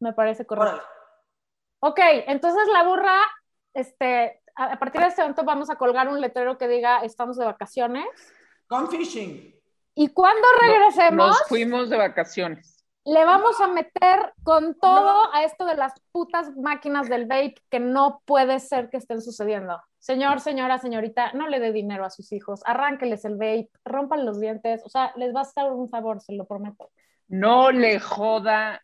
Me 0.00 0.12
parece 0.12 0.44
correcto. 0.44 0.82
Ok, 1.86 2.00
entonces 2.28 2.62
la 2.72 2.82
burra, 2.84 3.20
este, 3.74 4.40
a 4.56 4.78
partir 4.78 5.02
de 5.02 5.08
este 5.08 5.20
momento 5.20 5.44
vamos 5.44 5.68
a 5.68 5.76
colgar 5.76 6.08
un 6.08 6.18
letrero 6.18 6.56
que 6.56 6.66
diga 6.66 7.00
estamos 7.00 7.36
de 7.36 7.44
vacaciones. 7.44 8.06
Con 8.66 8.88
fishing. 8.88 9.54
Y 9.94 10.08
cuando 10.08 10.48
regresemos. 10.62 11.28
Nos, 11.28 11.46
fuimos 11.46 11.90
de 11.90 11.98
vacaciones. 11.98 12.82
le 13.04 13.22
vamos 13.26 13.60
a 13.60 13.68
meter 13.68 14.32
con 14.42 14.78
todo 14.80 15.34
a 15.34 15.44
esto 15.44 15.66
de 15.66 15.76
las 15.76 15.92
putas 16.10 16.56
máquinas 16.56 17.10
del 17.10 17.26
vape 17.26 17.56
que 17.68 17.80
no 17.80 18.22
puede 18.24 18.60
ser 18.60 18.88
que 18.88 18.96
estén 18.96 19.20
sucediendo. 19.20 19.78
Señor, 19.98 20.40
señora, 20.40 20.78
señorita, 20.78 21.32
no 21.34 21.48
le 21.48 21.60
dé 21.60 21.70
dinero 21.70 22.06
a 22.06 22.10
sus 22.10 22.32
hijos, 22.32 22.62
arránqueles 22.64 23.26
el 23.26 23.34
vape, 23.34 23.68
rompan 23.84 24.24
los 24.24 24.40
dientes, 24.40 24.80
o 24.86 24.88
sea, 24.88 25.12
les 25.16 25.34
va 25.34 25.40
a 25.40 25.42
hacer 25.42 25.70
un 25.70 25.90
favor, 25.90 26.22
se 26.22 26.32
lo 26.32 26.46
prometo. 26.46 26.90
No 27.28 27.70
le 27.70 28.00
joda 28.00 28.80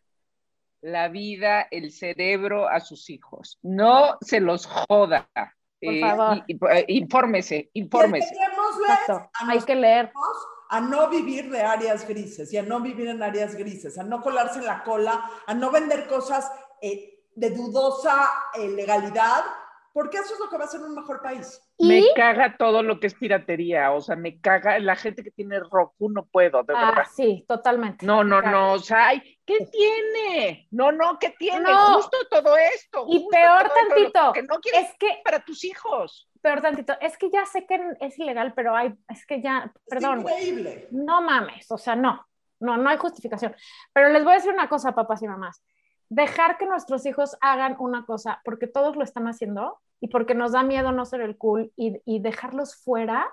la 0.81 1.07
vida, 1.09 1.67
el 1.71 1.91
cerebro 1.91 2.67
a 2.67 2.79
sus 2.79 3.09
hijos. 3.09 3.59
No 3.61 4.17
se 4.21 4.39
los 4.39 4.65
joda. 4.65 5.29
Por 5.33 5.93
eh, 5.93 6.01
favor. 6.01 6.43
Eh, 6.47 6.85
infórmese, 6.89 7.69
infórmese. 7.73 8.35
Hay 9.47 9.59
que 9.61 9.75
leer. 9.75 10.11
A 10.69 10.79
no 10.79 11.09
vivir 11.09 11.49
de 11.51 11.61
áreas 11.61 12.07
grises 12.07 12.51
y 12.53 12.57
a 12.57 12.63
no 12.63 12.79
vivir 12.79 13.07
en 13.09 13.21
áreas 13.21 13.55
grises, 13.55 13.97
a 13.97 14.03
no 14.03 14.21
colarse 14.21 14.59
en 14.59 14.65
la 14.65 14.83
cola, 14.83 15.29
a 15.45 15.53
no 15.53 15.69
vender 15.69 16.07
cosas 16.07 16.49
eh, 16.81 17.25
de 17.35 17.49
dudosa 17.49 18.29
legalidad 18.57 19.43
porque 19.93 20.17
eso 20.17 20.33
es 20.33 20.39
lo 20.39 20.49
que 20.49 20.57
va 20.57 20.65
a 20.65 20.67
ser 20.67 20.81
un 20.81 20.95
mejor 20.95 21.21
país. 21.21 21.61
Me 21.79 22.03
caga 22.15 22.55
todo 22.57 22.83
lo 22.83 22.99
que 22.99 23.07
es 23.07 23.13
piratería, 23.15 23.91
o 23.91 24.01
sea, 24.01 24.15
me 24.15 24.39
caga 24.39 24.79
la 24.79 24.95
gente 24.95 25.23
que 25.23 25.31
tiene 25.31 25.59
Roku, 25.59 26.09
no 26.09 26.25
puedo, 26.25 26.63
de 26.63 26.73
ah, 26.75 27.05
Sí, 27.13 27.45
totalmente. 27.47 28.05
No, 28.05 28.23
no, 28.23 28.41
no, 28.41 28.73
o 28.73 28.79
sea, 28.79 29.11
¿qué 29.45 29.67
tiene? 29.71 30.67
No, 30.71 30.91
no, 30.91 31.17
¿qué 31.19 31.35
tiene? 31.37 31.65
Justo 31.93 32.17
todo 32.29 32.55
esto. 32.55 33.05
Y 33.09 33.27
peor 33.29 33.71
tantito, 33.73 34.33
que 34.33 34.43
no 34.43 34.59
quieres 34.59 34.89
es 34.89 34.97
que 34.97 35.21
para 35.23 35.43
tus 35.43 35.63
hijos. 35.63 36.29
Peor 36.41 36.61
tantito, 36.61 36.93
es 37.01 37.17
que 37.17 37.29
ya 37.29 37.45
sé 37.45 37.65
que 37.65 37.79
es 37.99 38.17
ilegal, 38.17 38.53
pero 38.55 38.75
hay, 38.75 38.93
es 39.09 39.25
que 39.25 39.41
ya, 39.41 39.71
perdón. 39.87 40.21
increíble. 40.21 40.87
No 40.91 41.21
mames, 41.21 41.69
o 41.69 41.77
sea, 41.77 41.95
no, 41.95 42.25
no, 42.59 42.77
no 42.77 42.89
hay 42.89 42.97
justificación. 42.97 43.55
Pero 43.93 44.09
les 44.09 44.23
voy 44.23 44.33
a 44.33 44.35
decir 44.37 44.51
una 44.51 44.69
cosa, 44.69 44.95
papás 44.95 45.21
y 45.21 45.27
mamás 45.27 45.61
dejar 46.11 46.57
que 46.57 46.65
nuestros 46.65 47.05
hijos 47.05 47.37
hagan 47.39 47.77
una 47.79 48.05
cosa 48.05 48.41
porque 48.43 48.67
todos 48.67 48.97
lo 48.97 49.03
están 49.03 49.27
haciendo 49.27 49.79
y 50.01 50.09
porque 50.09 50.35
nos 50.35 50.51
da 50.51 50.61
miedo 50.61 50.91
no 50.91 51.05
ser 51.05 51.21
el 51.21 51.37
cool 51.37 51.71
y, 51.77 52.19
dejarlos 52.19 52.75
fuera, 52.75 53.31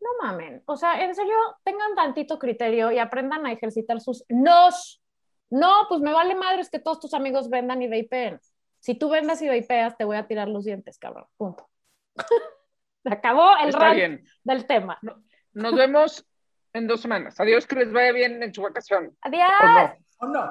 no 0.00 0.08
mamen. 0.22 0.62
O 0.66 0.76
sea, 0.76 1.04
en 1.04 1.14
serio, 1.16 1.34
tengan 1.64 1.96
tantito 1.96 2.38
criterio 2.38 2.92
y 2.92 3.00
aprendan 3.00 3.46
a 3.46 3.52
ejercitar 3.52 4.00
sus 4.00 4.24
nos. 4.28 5.02
No, 5.50 5.86
pues 5.88 6.00
me 6.00 6.12
vale 6.12 6.36
madres 6.36 6.70
que 6.70 6.78
todos 6.78 7.00
tus 7.00 7.14
amigos 7.14 7.50
vendan 7.50 7.82
y 7.82 7.88
vapeen. 7.88 8.38
Si 8.78 8.94
tú 8.94 9.10
vendas 9.10 9.42
y 9.42 9.48
vapeas, 9.48 9.96
te 9.96 10.04
voy 10.04 10.16
a 10.16 10.28
tirar 10.28 10.48
los 10.48 10.64
dientes, 10.64 10.98
cabrón. 10.98 11.26
Punto. 11.36 11.68
Se 13.02 13.12
acabó 13.12 13.56
el 13.60 13.72
rant 13.72 14.24
del 14.44 14.66
tema. 14.66 15.00
Nos 15.52 15.74
vemos 15.74 16.24
en 16.74 16.86
dos 16.86 17.00
semanas. 17.00 17.40
Adiós, 17.40 17.66
que 17.66 17.74
les 17.74 17.92
vaya 17.92 18.12
bien 18.12 18.40
en 18.40 18.54
su 18.54 18.62
vacación. 18.62 19.16
Adiós. 19.22 19.98
O 20.18 20.26
no. 20.26 20.48